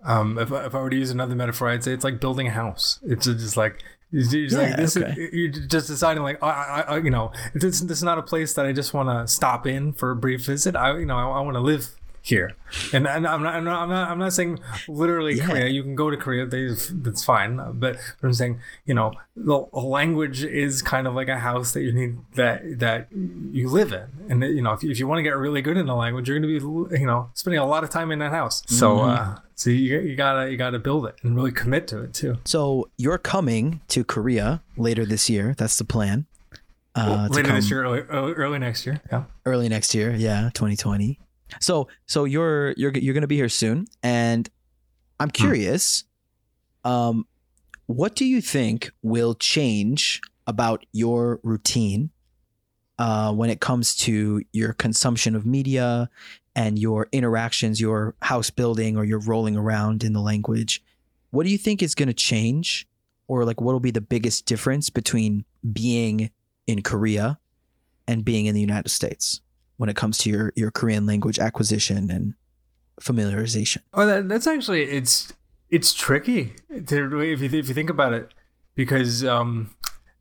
Um, 0.04 0.38
if, 0.38 0.52
if 0.52 0.76
I 0.76 0.82
were 0.82 0.90
to 0.90 0.96
use 0.96 1.10
another 1.10 1.36
metaphor, 1.36 1.70
I'd 1.70 1.86
say 1.86 1.94
it's 1.94 2.04
like 2.04 2.20
building 2.20 2.48
a 2.48 2.52
house. 2.52 3.00
It's 3.04 3.26
just 3.26 3.56
like 3.56 3.82
you're 4.12 4.24
just 4.24 4.58
yeah, 4.58 4.62
like 4.62 4.76
this. 4.76 4.98
Okay. 4.98 5.12
Is, 5.12 5.34
you're 5.34 5.68
just 5.68 5.88
deciding 5.88 6.24
like 6.24 6.44
I, 6.44 6.84
I, 6.86 6.98
you 6.98 7.12
know, 7.12 7.32
this, 7.54 7.80
this 7.80 8.00
is 8.00 8.04
not 8.04 8.18
a 8.18 8.22
place 8.22 8.54
that 8.56 8.66
I 8.66 8.74
just 8.74 8.94
want 8.94 9.08
to 9.08 9.32
stop 9.32 9.66
in 9.66 9.94
for 9.94 10.12
a 10.12 10.18
brief 10.18 10.46
visit. 10.46 10.76
I, 10.76 10.98
you 10.98 11.06
know, 11.06 11.16
I, 11.16 11.38
I 11.38 11.42
want 11.42 11.56
to 11.56 11.62
live 11.62 11.92
here. 12.22 12.56
And, 12.94 13.08
and 13.08 13.28
I'm, 13.28 13.42
not, 13.42 13.56
I'm 13.56 13.64
not, 13.64 13.82
I'm 13.82 13.90
not, 13.90 14.10
I'm 14.10 14.20
not 14.20 14.34
saying 14.34 14.60
literally 14.88 15.36
yeah. 15.36 15.46
Korea. 15.46 15.68
You 15.68 15.84
can 15.84 15.96
go 15.96 16.10
to 16.10 16.18
Korea. 16.18 16.46
That's 16.46 17.24
fine. 17.24 17.58
But, 17.58 17.98
but 18.22 18.28
I'm 18.28 18.34
saying, 18.34 18.60
you 18.86 18.94
know, 18.94 19.14
the 19.36 19.58
language 19.74 20.44
is 20.44 20.82
kind 20.82 21.08
of 21.08 21.16
like 21.16 21.28
a 21.28 21.40
house 21.40 21.74
that 21.74 21.82
you 21.82 21.92
need 21.92 22.18
that 22.36 22.80
that 22.80 23.08
you 23.12 23.70
live 23.70 23.92
in. 23.94 24.08
And 24.30 24.44
you 24.44 24.62
know, 24.62 24.74
if 24.74 24.84
you, 24.84 24.92
if 24.92 25.00
you 25.00 25.08
want 25.08 25.20
to 25.20 25.24
get 25.24 25.36
really 25.36 25.62
good 25.62 25.78
in 25.78 25.86
the 25.86 25.96
language, 25.96 26.28
you're 26.28 26.40
going 26.40 26.60
to 26.60 26.88
be, 26.90 27.00
you 27.00 27.08
know, 27.08 27.30
spending 27.34 27.60
a 27.60 27.66
lot 27.66 27.84
of 27.84 27.90
time 27.90 28.12
in 28.12 28.20
that 28.20 28.32
house. 28.32 28.64
So, 28.68 28.98
mm-hmm. 28.98 29.10
uh, 29.10 29.40
so 29.56 29.70
you, 29.70 30.00
you 30.00 30.16
gotta 30.16 30.50
you 30.50 30.58
gotta 30.58 30.80
build 30.80 31.06
it 31.06 31.16
and 31.22 31.36
really 31.36 31.52
commit 31.52 31.88
to 31.90 32.02
it 32.04 32.14
too. 32.14 32.38
So 32.46 32.90
you're 32.98 33.18
coming 33.18 33.82
to 33.90 34.04
Korea 34.04 34.62
later 34.78 35.06
this 35.06 35.30
year. 35.30 35.56
That's 35.58 35.78
the 35.78 35.86
plan. 35.86 36.28
Uh, 36.96 37.28
to 37.28 37.34
Later 37.34 37.54
this 37.54 37.70
year, 37.70 37.84
early, 37.84 38.00
early, 38.00 38.34
early 38.34 38.60
next 38.60 38.86
year. 38.86 39.02
Yeah. 39.12 39.26
early 39.46 39.70
next 39.70 39.94
year. 39.94 40.14
Yeah, 40.14 40.50
2020. 40.54 41.20
So 41.60 41.88
so 42.06 42.26
you're 42.26 42.72
you're 42.78 42.92
you're 42.92 43.14
gonna 43.14 43.28
be 43.28 43.36
here 43.36 43.50
soon, 43.50 43.86
and 44.04 44.50
I'm 45.20 45.30
curious. 45.30 46.04
Um, 46.84 47.26
what 47.88 48.16
do 48.16 48.26
you 48.26 48.42
think 48.42 48.92
will 49.02 49.34
change 49.34 50.22
about 50.48 50.86
your 50.92 51.40
routine 51.44 52.12
uh, 52.98 53.34
when 53.34 53.50
it 53.50 53.60
comes 53.60 53.96
to 53.96 54.44
your 54.54 54.74
consumption 54.74 55.36
of 55.36 55.46
media 55.46 56.10
and 56.56 56.78
your 56.78 57.08
interactions, 57.12 57.82
your 57.82 58.16
house 58.22 58.50
building, 58.50 58.96
or 58.96 59.04
your 59.04 59.20
rolling 59.20 59.58
around 59.58 60.04
in 60.04 60.14
the 60.14 60.22
language? 60.22 60.84
What 61.32 61.46
do 61.46 61.52
you 61.52 61.58
think 61.58 61.82
is 61.82 61.96
going 61.96 62.08
to 62.08 62.14
change, 62.14 62.88
or 63.28 63.44
like 63.44 63.60
what 63.60 63.74
will 63.74 63.80
be 63.80 63.92
the 63.92 64.02
biggest 64.02 64.46
difference 64.46 64.90
between 64.90 65.46
being 65.74 66.32
in 66.68 66.82
Korea 66.82 67.40
and 68.08 68.24
being 68.24 68.46
in 68.46 68.56
the 68.56 68.62
United 68.62 68.90
States 68.90 69.42
when 69.80 69.88
it 69.88 69.96
comes 69.96 70.18
to 70.18 70.30
your 70.30 70.52
your 70.58 70.72
Korean 70.72 71.06
language 71.06 71.40
acquisition 71.40 72.12
and 72.12 72.34
familiarization? 73.02 73.78
Oh, 73.94 74.06
that, 74.06 74.28
that's 74.28 74.46
actually 74.46 74.84
it's 74.84 75.32
it's 75.70 75.94
tricky 75.94 76.54
to 76.88 77.22
if 77.22 77.42
you 77.42 77.60
if 77.60 77.70
you 77.70 77.74
think 77.74 77.90
about 77.90 78.12
it, 78.12 78.34
because 78.76 79.24
um, 79.24 79.74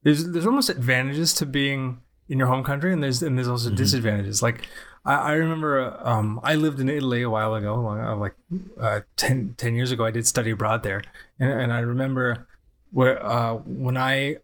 there's 0.05 0.29
there's 0.29 0.47
almost 0.47 0.71
advantages 0.71 1.35
to 1.35 1.45
being 1.45 2.01
in 2.29 2.39
your 2.39 2.47
home 2.47 2.63
country, 2.63 2.93
and 2.93 3.03
there's 3.03 3.21
and 3.21 3.37
there's 3.37 3.49
also 3.49 3.69
disadvantages. 3.71 4.43
Like 4.43 4.69
I, 5.05 5.15
I 5.15 5.33
remember 5.33 5.99
um, 6.07 6.39
I 6.45 6.55
lived 6.55 6.79
in 6.79 6.89
Italy 6.89 7.23
a 7.23 7.31
while 7.31 7.55
ago, 7.57 7.89
uh, 7.89 8.15
like 8.15 8.37
uh, 8.81 9.01
10, 9.17 9.55
10 9.59 9.75
years 9.75 9.91
ago. 9.91 10.05
I 10.05 10.13
did 10.13 10.25
study 10.25 10.53
abroad 10.53 10.85
there, 10.85 11.03
and, 11.41 11.51
and 11.51 11.73
I 11.73 11.81
remember 11.81 12.47
where 12.93 13.25
uh, 13.27 13.55
when 13.55 13.97
I 13.97 14.37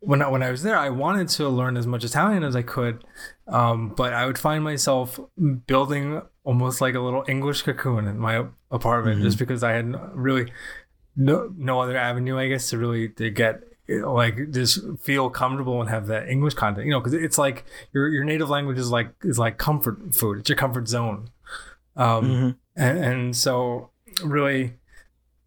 when 0.00 0.22
I, 0.22 0.28
when 0.28 0.42
I 0.42 0.50
was 0.50 0.62
there, 0.62 0.76
I 0.76 0.90
wanted 0.90 1.28
to 1.30 1.48
learn 1.48 1.76
as 1.76 1.86
much 1.86 2.04
Italian 2.04 2.44
as 2.44 2.54
I 2.54 2.62
could, 2.62 3.02
um, 3.48 3.88
but 3.96 4.12
I 4.12 4.26
would 4.26 4.38
find 4.38 4.62
myself 4.62 5.18
building 5.66 6.22
almost 6.44 6.80
like 6.80 6.94
a 6.94 7.00
little 7.00 7.24
English 7.28 7.62
cocoon 7.62 8.06
in 8.06 8.18
my 8.18 8.44
apartment, 8.70 9.22
just 9.22 9.38
because 9.38 9.62
I 9.64 9.72
had 9.72 9.94
really 10.14 10.52
no 11.16 11.52
no 11.56 11.80
other 11.80 11.96
avenue, 11.96 12.38
I 12.38 12.48
guess, 12.48 12.70
to 12.70 12.78
really 12.78 13.08
to 13.10 13.30
get 13.30 13.60
like 13.88 14.50
just 14.50 14.80
feel 15.00 15.30
comfortable 15.30 15.80
and 15.80 15.88
have 15.88 16.06
that 16.08 16.28
English 16.28 16.54
content. 16.54 16.86
You 16.86 16.92
know, 16.92 17.00
because 17.00 17.14
it's 17.14 17.38
like 17.38 17.64
your 17.92 18.08
your 18.08 18.24
native 18.24 18.48
language 18.50 18.78
is 18.78 18.90
like 18.90 19.12
is 19.22 19.38
like 19.38 19.58
comfort 19.58 20.14
food. 20.14 20.38
It's 20.40 20.48
your 20.48 20.56
comfort 20.58 20.88
zone, 20.88 21.30
um, 21.96 22.24
Mhm. 22.24 22.56
and, 22.76 22.98
and 22.98 23.36
so 23.36 23.90
really, 24.24 24.74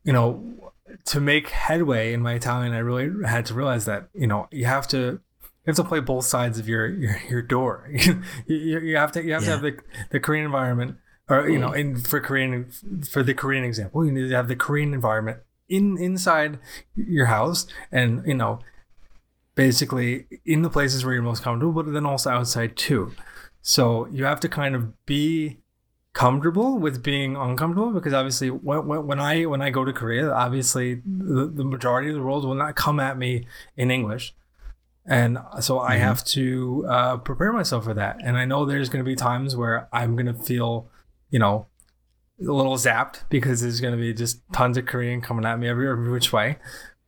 you 0.04 0.12
know, 0.14 0.69
to 1.06 1.20
make 1.20 1.50
headway 1.50 2.14
in 2.14 2.22
my 2.22 2.34
Italian, 2.34 2.74
I 2.74 2.80
really 2.80 3.28
had 3.28 3.46
to 3.48 3.54
realize 3.54 3.86
that 3.86 4.10
you 4.14 4.28
know 4.28 4.48
you 4.52 4.66
have 4.66 4.88
to 4.90 4.98
you 4.98 5.66
have 5.66 5.76
to 5.76 5.84
play 5.84 6.00
both 6.00 6.26
sides 6.26 6.60
of 6.60 6.68
your 6.68 6.88
your, 6.88 7.22
your 7.30 7.42
door. 7.42 7.90
you, 8.48 8.80
you 8.80 8.96
have 8.96 9.12
to 9.14 9.24
you 9.24 9.34
have 9.34 9.44
to 9.44 9.52
have 9.52 9.62
the, 9.62 9.78
the 10.12 10.20
Korean 10.20 10.46
environment, 10.46 10.98
or 11.28 11.50
you 11.50 11.60
know, 11.60 11.72
mm. 11.72 11.80
in 11.80 12.00
for 12.00 12.20
Korean 12.20 12.72
for 13.10 13.24
the 13.24 13.34
Korean 13.34 13.64
example, 13.64 14.06
you 14.06 14.12
need 14.12 14.30
to 14.30 14.36
have 14.36 14.48
the 14.48 14.56
Korean 14.56 14.94
environment 14.94 15.40
in 15.68 15.98
inside 15.98 16.60
your 16.96 17.28
house, 17.28 17.68
and 17.92 18.26
you 18.26 18.34
know, 18.34 18.60
basically 19.56 20.26
in 20.46 20.62
the 20.62 20.70
places 20.70 21.04
where 21.04 21.14
you're 21.14 21.24
most 21.24 21.44
comfortable, 21.44 21.84
but 21.84 21.92
then 21.92 22.06
also 22.06 22.30
outside 22.30 22.76
too. 22.76 23.14
So 23.62 24.08
you 24.08 24.24
have 24.24 24.40
to 24.40 24.50
kind 24.50 24.76
of 24.76 25.06
be 25.06 25.60
comfortable 26.20 26.78
with 26.78 27.02
being 27.02 27.38
uncomfortable 27.38 27.94
because 27.94 28.12
obviously 28.12 28.50
when, 28.50 28.86
when, 28.86 29.08
when 29.08 29.20
I 29.22 29.46
when 29.46 29.62
I 29.62 29.70
go 29.70 29.86
to 29.86 29.94
Korea, 29.94 30.30
obviously 30.30 30.96
the, 30.96 31.50
the 31.50 31.64
majority 31.64 32.10
of 32.10 32.16
the 32.16 32.22
world 32.22 32.44
will 32.44 32.56
not 32.56 32.76
come 32.76 33.00
at 33.00 33.18
me 33.18 33.48
in 33.78 33.90
English. 33.90 34.36
And 35.06 35.38
so 35.62 35.80
I 35.80 35.96
have 35.96 36.26
to 36.36 36.86
uh, 36.90 37.18
prepare 37.20 37.54
myself 37.54 37.86
for 37.86 37.94
that. 37.94 38.18
And 38.22 38.38
I 38.38 38.44
know 38.44 38.66
there's 38.66 38.90
going 38.90 39.04
to 39.04 39.10
be 39.10 39.16
times 39.16 39.56
where 39.56 39.88
I'm 39.94 40.18
going 40.18 40.26
to 40.26 40.34
feel, 40.34 40.90
you 41.30 41.40
know, 41.40 41.68
a 42.42 42.52
little 42.52 42.76
zapped 42.76 43.22
because 43.30 43.62
there's 43.62 43.80
going 43.80 43.96
to 43.96 44.00
be 44.00 44.14
just 44.14 44.42
tons 44.52 44.78
of 44.78 44.88
Korean 44.88 45.22
coming 45.22 45.46
at 45.46 45.58
me 45.58 45.70
every, 45.70 45.90
every 45.90 46.12
which 46.12 46.34
way. 46.34 46.58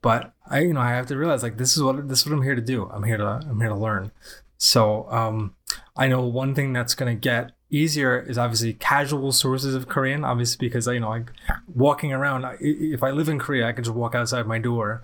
But 0.01 0.33
I, 0.49 0.59
you 0.59 0.73
know, 0.73 0.79
I 0.79 0.91
have 0.91 1.07
to 1.07 1.17
realize 1.17 1.43
like 1.43 1.57
this 1.57 1.75
is 1.75 1.83
what 1.83 2.07
this 2.07 2.21
is 2.21 2.27
what 2.27 2.35
I'm 2.37 2.43
here 2.43 2.55
to 2.55 2.61
do. 2.61 2.89
I'm 2.89 3.03
here 3.03 3.17
to 3.17 3.41
I'm 3.45 3.59
here 3.59 3.69
to 3.69 3.75
learn. 3.75 4.13
So 4.57 5.11
um, 5.11 5.55
I 5.97 6.07
know 6.07 6.25
one 6.25 6.55
thing 6.55 6.71
that's 6.71 6.95
going 6.95 7.13
to 7.13 7.19
get 7.19 7.51
easier 7.71 8.19
is 8.19 8.37
obviously 8.37 8.73
casual 8.73 9.31
sources 9.31 9.73
of 9.73 9.87
Korean. 9.87 10.23
Obviously, 10.23 10.67
because 10.67 10.85
you 10.87 10.99
know, 10.99 11.09
like 11.09 11.31
walking 11.73 12.13
around. 12.13 12.45
If 12.59 13.01
I 13.01 13.09
live 13.11 13.29
in 13.29 13.39
Korea, 13.39 13.67
I 13.67 13.71
can 13.71 13.83
just 13.83 13.95
walk 13.95 14.13
outside 14.13 14.45
my 14.45 14.59
door, 14.59 15.01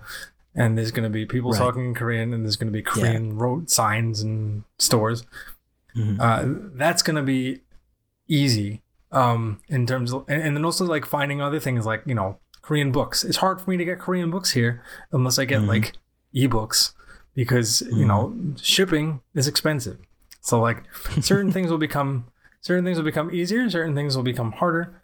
and 0.54 0.76
there's 0.78 0.90
going 0.92 1.04
to 1.04 1.10
be 1.10 1.26
people 1.26 1.50
Right. 1.52 1.58
talking 1.58 1.84
in 1.86 1.94
Korean, 1.94 2.32
and 2.34 2.44
there's 2.44 2.56
going 2.56 2.70
to 2.72 2.76
be 2.76 2.82
Korean 2.82 3.36
road 3.38 3.70
signs 3.70 4.20
and 4.22 4.64
stores. 4.78 5.24
Mhm. 5.96 6.20
Uh, 6.20 6.70
that's 6.74 7.02
going 7.02 7.16
to 7.16 7.22
be 7.22 7.62
easy 8.28 8.82
um, 9.10 9.60
in 9.68 9.86
terms 9.86 10.12
of, 10.12 10.24
and, 10.28 10.42
and 10.42 10.56
then 10.56 10.64
also 10.64 10.84
like 10.84 11.06
finding 11.06 11.40
other 11.40 11.58
things 11.58 11.86
like 11.86 12.02
you 12.06 12.14
know 12.14 12.38
Korean 12.62 12.92
books. 12.92 13.24
It's 13.24 13.38
hard 13.38 13.60
for 13.60 13.70
me 13.70 13.76
to 13.78 13.84
get 13.84 13.98
Korean 13.98 14.30
books 14.30 14.52
here 14.52 14.82
unless 15.12 15.38
I 15.38 15.44
get 15.46 15.62
Mhm. 15.62 15.66
like 15.68 15.92
ebooks 16.34 16.92
because 17.34 17.82
you 17.90 18.04
know 18.04 18.34
shipping 18.60 19.20
is 19.34 19.48
expensive. 19.48 19.98
So 20.40 20.60
like 20.60 20.84
certain 21.20 21.50
things 21.56 21.70
will 21.70 21.78
become 21.78 22.26
certain 22.60 22.84
things 22.84 22.98
will 22.98 23.04
become 23.04 23.32
easier, 23.34 23.68
certain 23.70 23.94
things 23.94 24.16
will 24.16 24.24
become 24.24 24.52
harder. 24.52 25.00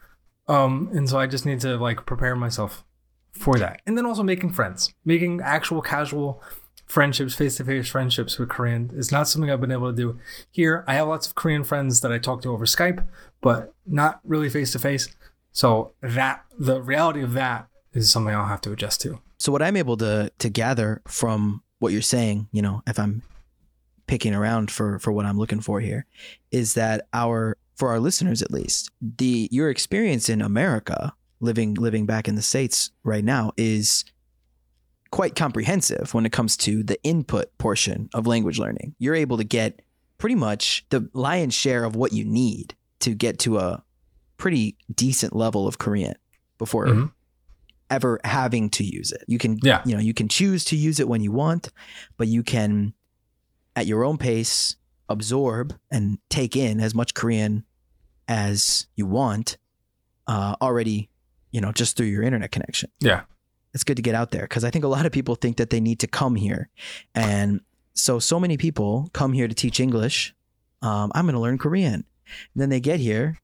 Um, 0.48 0.90
and 0.92 1.08
so 1.08 1.18
I 1.18 1.26
just 1.26 1.46
need 1.46 1.60
to 1.60 1.76
like 1.76 2.06
prepare 2.06 2.36
myself 2.36 2.84
for 3.32 3.58
that. 3.58 3.80
And 3.86 3.96
then 3.96 4.06
also 4.06 4.22
making 4.22 4.52
friends, 4.52 4.92
making 5.04 5.40
actual 5.42 5.82
casual 5.82 6.42
friendships, 6.86 7.34
face 7.34 7.56
to 7.56 7.64
face 7.64 7.88
friendships 7.88 8.38
with 8.38 8.48
Korean 8.48 8.90
is 8.94 9.10
not 9.10 9.28
something 9.28 9.50
I've 9.50 9.60
been 9.60 9.72
able 9.72 9.90
to 9.90 9.96
do 9.96 10.18
here. 10.50 10.84
I 10.86 10.94
have 10.94 11.08
lots 11.08 11.26
of 11.26 11.34
Korean 11.34 11.64
friends 11.64 12.00
that 12.02 12.12
I 12.12 12.18
talk 12.18 12.42
to 12.42 12.52
over 12.52 12.66
Skype, 12.66 13.04
but 13.40 13.74
not 13.86 14.20
really 14.24 14.48
face 14.48 14.72
to 14.72 14.78
face. 14.78 15.08
So 15.52 15.92
that 16.02 16.44
the 16.58 16.82
reality 16.82 17.22
of 17.22 17.32
that 17.34 17.68
is 17.92 18.10
something 18.10 18.34
I'll 18.34 18.46
have 18.46 18.60
to 18.62 18.72
adjust 18.72 19.00
to. 19.02 19.20
So 19.38 19.52
what 19.52 19.62
I'm 19.62 19.76
able 19.76 19.96
to 19.98 20.32
to 20.38 20.48
gather 20.48 21.02
from 21.06 21.62
what 21.78 21.92
you're 21.92 22.02
saying, 22.02 22.48
you 22.52 22.62
know, 22.62 22.82
if 22.86 22.98
I'm 22.98 23.22
picking 24.06 24.34
around 24.34 24.70
for 24.70 24.98
for 24.98 25.12
what 25.12 25.26
I'm 25.26 25.38
looking 25.38 25.60
for 25.60 25.80
here, 25.80 26.06
is 26.50 26.74
that 26.74 27.06
our 27.12 27.56
for 27.76 27.88
our 27.90 27.98
listeners 28.00 28.42
at 28.42 28.50
least, 28.52 28.90
the 29.00 29.48
your 29.50 29.68
experience 29.70 30.28
in 30.28 30.40
America, 30.42 31.12
living 31.40 31.74
living 31.74 32.06
back 32.06 32.28
in 32.28 32.34
the 32.34 32.42
states 32.42 32.90
right 33.02 33.24
now, 33.24 33.52
is 33.56 34.04
quite 35.10 35.36
comprehensive 35.36 36.12
when 36.12 36.26
it 36.26 36.32
comes 36.32 36.56
to 36.56 36.82
the 36.82 37.00
input 37.04 37.56
portion 37.58 38.08
of 38.14 38.26
language 38.26 38.58
learning. 38.58 38.94
You're 38.98 39.14
able 39.14 39.36
to 39.36 39.44
get 39.44 39.80
pretty 40.18 40.34
much 40.34 40.84
the 40.90 41.08
lion's 41.12 41.54
share 41.54 41.84
of 41.84 41.94
what 41.96 42.12
you 42.12 42.24
need 42.24 42.74
to 43.00 43.14
get 43.14 43.38
to 43.40 43.58
a 43.58 43.82
pretty 44.38 44.76
decent 44.92 45.34
level 45.34 45.68
of 45.68 45.78
Korean 45.78 46.14
before 46.58 46.86
Mhm. 46.86 47.12
ever 47.90 48.18
having 48.24 48.70
to 48.70 48.84
use 48.84 49.12
it. 49.12 49.22
You 49.28 49.38
can 49.38 49.58
Yeah. 49.62 49.82
you 49.84 49.94
know, 49.94 50.00
you 50.00 50.14
can 50.14 50.28
choose 50.28 50.64
to 50.66 50.76
use 50.76 50.98
it 50.98 51.08
when 51.08 51.20
you 51.20 51.30
want, 51.30 51.68
but 52.16 52.26
you 52.28 52.42
can 52.42 52.94
at 53.76 53.86
your 53.86 54.04
own 54.04 54.18
pace 54.18 54.76
absorb 55.08 55.74
and 55.90 56.18
take 56.30 56.56
in 56.56 56.80
as 56.80 56.94
much 56.94 57.14
Korean 57.14 57.64
as 58.28 58.86
you 58.96 59.06
want 59.06 59.58
uh, 60.26 60.56
already, 60.62 61.10
you 61.50 61.60
know, 61.60 61.72
just 61.72 61.96
through 61.96 62.06
your 62.06 62.22
internet 62.22 62.52
connection. 62.52 62.90
Yeah. 63.00 63.22
It's 63.74 63.84
good 63.84 63.96
to 63.96 64.02
get 64.02 64.14
out 64.14 64.30
there 64.30 64.42
because 64.42 64.64
I 64.64 64.70
think 64.70 64.84
a 64.84 64.88
lot 64.88 65.04
of 65.04 65.12
people 65.12 65.34
think 65.34 65.56
that 65.56 65.70
they 65.70 65.80
need 65.80 65.98
to 66.00 66.06
come 66.06 66.36
here. 66.36 66.68
And 67.14 67.60
so, 67.92 68.18
so 68.18 68.38
many 68.40 68.56
people 68.56 69.10
come 69.12 69.32
here 69.32 69.48
to 69.48 69.54
teach 69.54 69.80
English. 69.80 70.34
Um, 70.80 71.10
I'm 71.14 71.24
going 71.26 71.34
to 71.34 71.40
learn 71.40 71.58
Korean. 71.58 71.94
And 71.94 72.04
then 72.54 72.68
they 72.70 72.80
get 72.80 73.00
here 73.00 73.38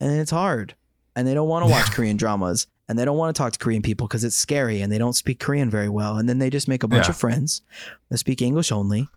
and 0.00 0.18
it's 0.18 0.30
hard 0.30 0.74
and 1.14 1.28
they 1.28 1.34
don't 1.34 1.48
want 1.48 1.64
to 1.66 1.70
watch 1.70 1.90
Korean 1.92 2.16
dramas 2.16 2.66
and 2.88 2.98
they 2.98 3.04
don't 3.04 3.16
want 3.18 3.34
to 3.34 3.38
talk 3.40 3.52
to 3.52 3.58
Korean 3.58 3.82
people 3.82 4.08
because 4.08 4.24
it's 4.24 4.36
scary 4.36 4.80
and 4.80 4.90
they 4.92 4.98
don't 4.98 5.12
speak 5.14 5.38
Korean 5.38 5.70
very 5.70 5.88
well. 5.88 6.16
And 6.16 6.28
then 6.28 6.38
they 6.38 6.50
just 6.50 6.66
make 6.66 6.82
a 6.82 6.88
bunch 6.88 7.06
Yeah. 7.06 7.10
of 7.10 7.16
friends 7.16 7.62
that 8.08 8.18
speak 8.18 8.42
English 8.42 8.72
only 8.72 9.08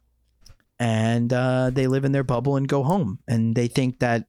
and 0.78 1.32
uh, 1.32 1.70
they 1.72 1.86
live 1.86 2.04
in 2.04 2.12
their 2.12 2.24
bubble 2.24 2.56
and 2.56 2.66
go 2.68 2.82
home. 2.82 3.18
And 3.28 3.54
they 3.54 3.68
think 3.68 3.98
that 4.00 4.26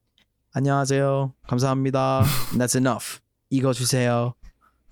안녕하세요, 0.56 1.32
감사합니다, 1.48 2.52
and 2.52 2.60
that's 2.60 2.74
enough. 2.76 3.20
이거 3.50 3.72
주세요, 3.72 4.34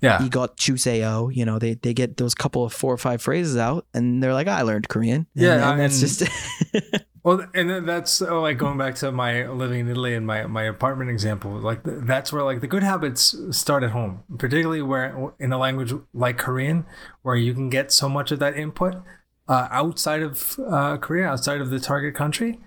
Yeah. 0.03 0.19
이것 0.27 0.57
주세요. 0.57 1.31
You 1.33 1.45
know, 1.47 1.59
they, 1.61 1.75
they 1.75 1.95
get 1.95 2.17
those 2.17 2.35
couple 2.35 2.65
of 2.65 2.73
four 2.73 2.93
or 2.93 2.99
five 2.99 3.23
phrases 3.23 3.57
out 3.57 3.87
and 3.95 4.21
they're 4.23 4.35
like, 4.35 4.49
I 4.49 4.63
learned 4.63 4.89
Korean. 4.89 5.27
And, 5.37 5.45
Yeah, 5.45 5.71
and 5.71 5.81
that's 5.81 6.01
and- 6.03 6.09
just 6.09 6.23
Well, 7.25 7.47
and 7.55 7.71
then 7.71 7.87
that's 7.87 8.21
uh, 8.21 8.35
like 8.41 8.59
going 8.59 8.79
back 8.79 8.97
to 8.97 9.13
my 9.13 9.47
living 9.47 9.79
in 9.79 9.89
Italy 9.89 10.15
and 10.15 10.27
my, 10.27 10.47
my 10.47 10.65
apartment 10.65 11.09
example. 11.09 11.53
Like 11.53 11.85
th- 11.85 11.99
that's 12.03 12.33
where 12.33 12.43
like 12.43 12.61
the 12.61 12.67
good 12.67 12.83
habits 12.83 13.37
start 13.53 13.85
at 13.85 13.91
home, 13.91 14.25
particularly 14.39 14.83
where 14.83 15.31
in 15.39 15.53
a 15.53 15.59
language 15.59 15.95
like 16.13 16.37
Korean, 16.37 16.85
where 17.23 17.37
you 17.37 17.55
can 17.55 17.71
get 17.71 17.93
so 17.93 18.09
much 18.09 18.33
of 18.33 18.41
that 18.41 18.57
input 18.59 18.97
uh, 19.48 19.68
outside 19.72 20.22
of 20.22 20.60
uh, 20.68 20.98
Korea, 20.98 21.28
outside 21.28 21.62
of 21.62 21.70
the 21.70 21.80
target 21.80 22.16
country. 22.16 22.60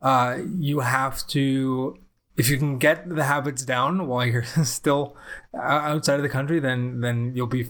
Uh, 0.00 0.38
you 0.58 0.80
have 0.80 1.26
to, 1.26 1.98
if 2.36 2.48
you 2.48 2.56
can 2.56 2.78
get 2.78 3.08
the 3.08 3.24
habits 3.24 3.64
down 3.64 4.06
while 4.06 4.24
you're 4.24 4.44
still 4.64 5.16
outside 5.54 6.16
of 6.16 6.22
the 6.22 6.28
country, 6.28 6.60
then 6.60 7.00
then 7.00 7.32
you'll 7.34 7.48
be, 7.48 7.68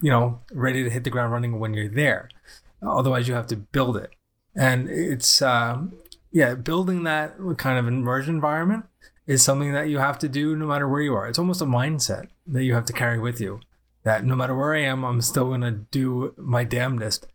you 0.00 0.10
know, 0.10 0.40
ready 0.52 0.82
to 0.82 0.90
hit 0.90 1.04
the 1.04 1.10
ground 1.10 1.32
running 1.32 1.60
when 1.60 1.74
you're 1.74 1.88
there. 1.88 2.28
Otherwise, 2.82 3.28
you 3.28 3.34
have 3.34 3.46
to 3.48 3.56
build 3.56 3.96
it 3.96 4.10
and 4.58 4.88
it's 4.88 5.40
um, 5.40 5.94
yeah, 6.32 6.54
building 6.54 7.04
that 7.04 7.36
kind 7.56 7.78
of 7.78 7.86
immersion 7.86 8.34
environment 8.34 8.84
is 9.26 9.42
something 9.42 9.72
that 9.72 9.88
you 9.88 9.98
have 9.98 10.18
to 10.18 10.28
do 10.28 10.56
no 10.56 10.66
matter 10.66 10.88
where 10.88 11.00
you 11.00 11.14
are. 11.14 11.28
It's 11.28 11.38
almost 11.38 11.62
a 11.62 11.66
mindset 11.66 12.28
that 12.46 12.64
you 12.64 12.74
have 12.74 12.86
to 12.86 12.92
carry 12.92 13.18
with 13.18 13.40
you. 13.40 13.60
That 14.02 14.24
no 14.24 14.34
matter 14.34 14.56
where 14.56 14.74
I 14.74 14.80
am, 14.80 15.04
I'm 15.04 15.20
still 15.20 15.50
gonna 15.50 15.70
do 15.70 16.34
my 16.36 16.64
damnedest 16.64 17.26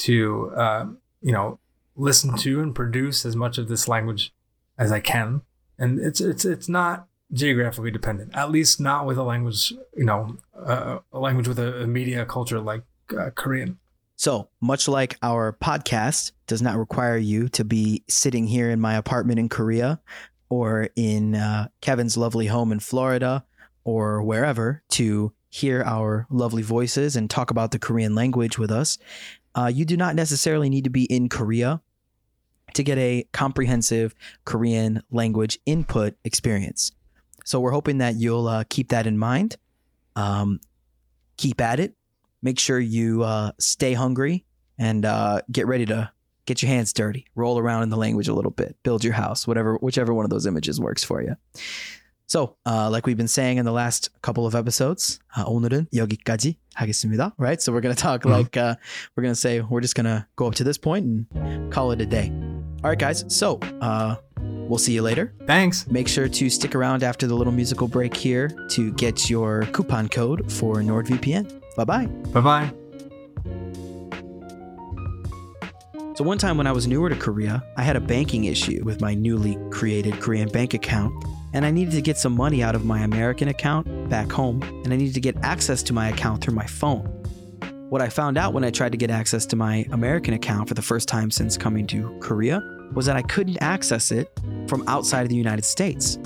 to 0.00 0.52
uh, 0.56 0.86
you 1.20 1.32
know 1.32 1.58
listen 1.96 2.36
to 2.38 2.60
and 2.60 2.74
produce 2.74 3.24
as 3.24 3.36
much 3.36 3.58
of 3.58 3.68
this 3.68 3.86
language 3.86 4.32
as 4.78 4.90
I 4.90 5.00
can. 5.00 5.42
And 5.78 5.98
it's 6.00 6.20
it's 6.20 6.44
it's 6.44 6.68
not 6.68 7.06
geographically 7.32 7.90
dependent. 7.90 8.34
At 8.34 8.50
least 8.50 8.80
not 8.80 9.06
with 9.06 9.18
a 9.18 9.22
language, 9.22 9.72
you 9.96 10.04
know, 10.04 10.36
uh, 10.58 10.98
a 11.12 11.18
language 11.18 11.46
with 11.46 11.58
a, 11.58 11.82
a 11.82 11.86
media 11.86 12.24
culture 12.24 12.60
like 12.60 12.82
uh, 13.16 13.30
Korean. 13.34 13.78
So, 14.16 14.50
much 14.60 14.86
like 14.86 15.16
our 15.22 15.56
podcast 15.62 16.32
does 16.46 16.60
not 16.60 16.76
require 16.76 17.16
you 17.16 17.48
to 17.50 17.64
be 17.64 18.04
sitting 18.08 18.46
here 18.46 18.70
in 18.70 18.78
my 18.78 18.94
apartment 18.94 19.38
in 19.38 19.48
Korea 19.48 20.00
or 20.50 20.90
in 20.94 21.34
uh, 21.34 21.68
Kevin's 21.80 22.18
lovely 22.18 22.46
home 22.46 22.72
in 22.72 22.80
Florida 22.80 23.44
or 23.84 24.22
wherever 24.22 24.82
to 24.90 25.32
hear 25.48 25.82
our 25.84 26.26
lovely 26.30 26.62
voices 26.62 27.16
and 27.16 27.30
talk 27.30 27.50
about 27.50 27.70
the 27.70 27.78
Korean 27.78 28.14
language 28.14 28.58
with 28.58 28.70
us, 28.70 28.98
uh, 29.54 29.70
you 29.72 29.84
do 29.84 29.96
not 29.96 30.14
necessarily 30.14 30.68
need 30.68 30.84
to 30.84 30.90
be 30.90 31.04
in 31.04 31.28
Korea 31.28 31.80
to 32.74 32.82
get 32.82 32.98
a 32.98 33.24
comprehensive 33.32 34.14
Korean 34.44 35.02
language 35.10 35.58
input 35.66 36.14
experience. 36.24 36.92
So 37.44 37.60
we're 37.60 37.72
hoping 37.72 37.98
that 37.98 38.16
you'll 38.16 38.46
uh, 38.46 38.64
keep 38.68 38.90
that 38.90 39.06
in 39.06 39.18
mind. 39.18 39.56
Um, 40.14 40.60
keep 41.36 41.60
at 41.60 41.80
it. 41.80 41.94
Make 42.42 42.58
sure 42.58 42.78
you 42.78 43.22
uh, 43.22 43.52
stay 43.58 43.92
hungry 43.92 44.44
and 44.78 45.04
uh, 45.04 45.42
get 45.50 45.66
ready 45.66 45.86
to 45.86 46.10
get 46.46 46.62
your 46.62 46.70
hands 46.70 46.92
dirty. 46.92 47.26
Roll 47.34 47.58
around 47.58 47.82
in 47.82 47.90
the 47.90 47.96
language 47.96 48.28
a 48.28 48.34
little 48.34 48.50
bit. 48.50 48.76
Build 48.82 49.04
your 49.04 49.12
house, 49.12 49.46
whatever, 49.46 49.76
whichever 49.76 50.14
one 50.14 50.24
of 50.24 50.30
those 50.30 50.46
images 50.46 50.80
works 50.80 51.04
for 51.04 51.22
you. 51.22 51.36
So, 52.29 52.55
uh, 52.65 52.89
like 52.89 53.05
we've 53.05 53.15
been 53.17 53.27
saying 53.27 53.57
in 53.57 53.65
the 53.65 53.71
last 53.71 54.09
couple 54.23 54.47
of 54.47 54.55
episodes, 54.55 55.19
uh, 55.37 55.43
오늘은 55.45 55.87
여기까지 55.93 56.57
하겠습니다. 56.75 57.33
Right? 57.37 57.61
So 57.61 57.71
we're 57.71 57.81
gonna 57.81 57.93
talk 57.95 58.23
Mhm. 58.23 58.31
like 58.31 58.57
uh, 58.57 58.75
we're 59.15 59.21
gonna 59.23 59.35
say 59.35 59.61
we're 59.61 59.81
just 59.81 59.93
gonna 59.95 60.25
go 60.35 60.47
up 60.47 60.55
to 60.55 60.63
this 60.63 60.77
point 60.79 61.05
and 61.05 61.71
call 61.71 61.91
it 61.91 62.01
a 62.01 62.05
day. 62.07 62.31
All 62.83 62.89
right, 62.89 62.97
guys. 62.99 63.25
So 63.29 63.59
uh, 63.79 64.15
we'll 64.67 64.79
see 64.79 64.93
you 64.93 65.01
later. 65.03 65.33
Thanks. 65.45 65.85
Make 65.89 66.07
sure 66.07 66.27
to 66.27 66.49
stick 66.49 66.73
around 66.75 67.03
after 67.03 67.27
the 67.27 67.35
little 67.35 67.53
musical 67.53 67.87
break 67.87 68.15
here 68.15 68.49
to 68.71 68.91
get 68.93 69.29
your 69.29 69.65
coupon 69.71 70.09
code 70.09 70.51
for 70.51 70.81
NordVPN. 70.81 71.45
Bye 71.77 71.85
bye. 71.85 72.05
Bye 72.33 72.41
bye. 72.41 72.73
So, 76.15 76.23
one 76.23 76.37
time 76.37 76.57
when 76.57 76.65
I 76.65 76.71
was 76.71 76.87
newer 76.87 77.09
to 77.09 77.15
Korea, 77.15 77.61
I 77.75 77.83
had 77.83 77.97
a 77.97 77.99
banking 77.99 78.45
issue 78.45 78.81
with 78.85 79.01
my 79.01 79.13
newly 79.13 79.57
created 79.69 80.19
Korean 80.21 80.47
bank 80.47 80.73
account, 80.73 81.11
and 81.52 81.64
I 81.64 81.70
needed 81.70 81.92
to 81.92 82.02
get 82.02 82.16
some 82.16 82.34
money 82.34 82.62
out 82.62 82.74
of 82.74 82.84
my 82.84 83.00
American 83.00 83.48
account 83.48 84.08
back 84.08 84.30
home, 84.30 84.62
and 84.62 84.92
I 84.92 84.96
needed 84.96 85.14
to 85.14 85.20
get 85.20 85.36
access 85.42 85.82
to 85.84 85.92
my 85.92 86.08
account 86.08 86.42
through 86.42 86.54
my 86.54 86.66
phone. 86.66 87.06
What 87.88 88.00
I 88.00 88.08
found 88.08 88.38
out 88.38 88.54
when 88.54 88.62
I 88.62 88.70
tried 88.70 88.92
to 88.92 88.98
get 88.98 89.10
access 89.10 89.44
to 89.46 89.56
my 89.56 89.84
American 89.90 90.34
account 90.34 90.68
for 90.68 90.74
the 90.74 90.82
first 90.82 91.08
time 91.08 91.30
since 91.30 91.56
coming 91.56 91.86
to 91.88 92.16
Korea 92.20 92.60
was 92.94 93.06
that 93.06 93.16
I 93.16 93.22
couldn't 93.22 93.58
access 93.60 94.12
it 94.12 94.30
from 94.68 94.84
outside 94.86 95.22
of 95.22 95.28
the 95.28 95.36
United 95.36 95.64
States. 95.64 96.18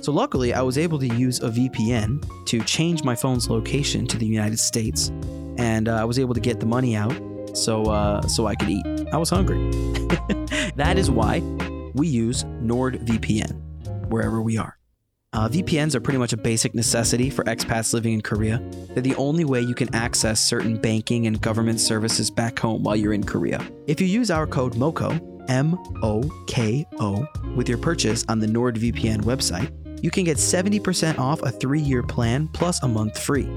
So, 0.00 0.12
luckily, 0.12 0.54
I 0.54 0.62
was 0.62 0.78
able 0.78 0.98
to 1.00 1.06
use 1.06 1.40
a 1.40 1.50
VPN 1.50 2.46
to 2.46 2.62
change 2.64 3.04
my 3.04 3.14
phone's 3.14 3.50
location 3.50 4.06
to 4.06 4.16
the 4.16 4.26
United 4.26 4.58
States, 4.58 5.10
and 5.58 5.88
uh, 5.88 5.96
I 5.96 6.04
was 6.04 6.18
able 6.18 6.34
to 6.34 6.40
get 6.40 6.60
the 6.60 6.66
money 6.66 6.96
out 6.96 7.20
so 7.52 7.84
uh, 7.86 8.22
so 8.22 8.46
I 8.46 8.54
could 8.54 8.70
eat. 8.70 8.86
I 9.12 9.18
was 9.18 9.28
hungry. 9.28 9.58
that 10.76 10.94
is 10.96 11.10
why 11.10 11.40
we 11.94 12.06
use 12.06 12.44
NordVPN 12.44 13.67
wherever 14.08 14.40
we 14.42 14.58
are. 14.58 14.78
Uh, 15.34 15.48
VPNs 15.48 15.94
are 15.94 16.00
pretty 16.00 16.18
much 16.18 16.32
a 16.32 16.38
basic 16.38 16.74
necessity 16.74 17.28
for 17.28 17.44
expats 17.44 17.92
living 17.92 18.14
in 18.14 18.22
Korea. 18.22 18.62
They're 18.94 19.02
the 19.02 19.14
only 19.16 19.44
way 19.44 19.60
you 19.60 19.74
can 19.74 19.94
access 19.94 20.40
certain 20.40 20.78
banking 20.78 21.26
and 21.26 21.40
government 21.40 21.80
services 21.80 22.30
back 22.30 22.58
home 22.58 22.82
while 22.82 22.96
you're 22.96 23.12
in 23.12 23.24
Korea. 23.24 23.60
If 23.86 24.00
you 24.00 24.06
use 24.06 24.30
our 24.30 24.46
code 24.46 24.74
MOKO, 24.76 25.46
M 25.48 25.78
O 26.02 26.22
K 26.46 26.86
O, 26.98 27.26
with 27.54 27.68
your 27.68 27.78
purchase 27.78 28.24
on 28.28 28.38
the 28.38 28.46
NordVPN 28.46 29.22
website, 29.22 29.70
you 30.02 30.10
can 30.10 30.24
get 30.24 30.38
70% 30.38 31.18
off 31.18 31.42
a 31.42 31.50
three 31.50 31.80
year 31.80 32.02
plan 32.02 32.48
plus 32.48 32.82
a 32.82 32.88
month 32.88 33.18
free. 33.18 33.48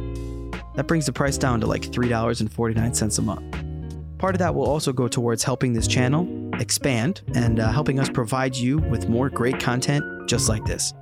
That 0.76 0.88
brings 0.88 1.06
the 1.06 1.14
price 1.14 1.38
down 1.38 1.62
to 1.62 1.68
like 1.68 1.84
$3.49 1.84 3.18
a 3.18 3.22
month. 3.22 4.18
Part 4.18 4.36
of 4.36 4.40
that 4.40 4.56
will 4.56 4.66
also 4.66 4.94
go 4.94 5.08
towards 5.08 5.44
helping 5.44 5.74
this 5.74 5.88
channel 5.88 6.26
expand 6.62 7.22
and 7.36 7.60
uh, 7.60 7.72
helping 7.72 8.00
us 8.00 8.10
provide 8.10 8.56
you 8.56 8.78
with 8.78 9.10
more 9.10 9.30
great 9.30 9.60
content 9.60 10.06
just 10.30 10.48
like 10.48 10.64
this. 10.66 10.94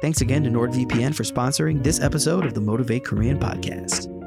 Thanks 0.00 0.20
again 0.20 0.44
to 0.44 0.50
NordVPN 0.50 1.14
for 1.14 1.24
sponsoring 1.24 1.82
this 1.82 2.00
episode 2.00 2.46
of 2.46 2.54
the 2.54 2.60
Motivate 2.60 3.04
Korean 3.04 3.38
podcast. 3.38 4.19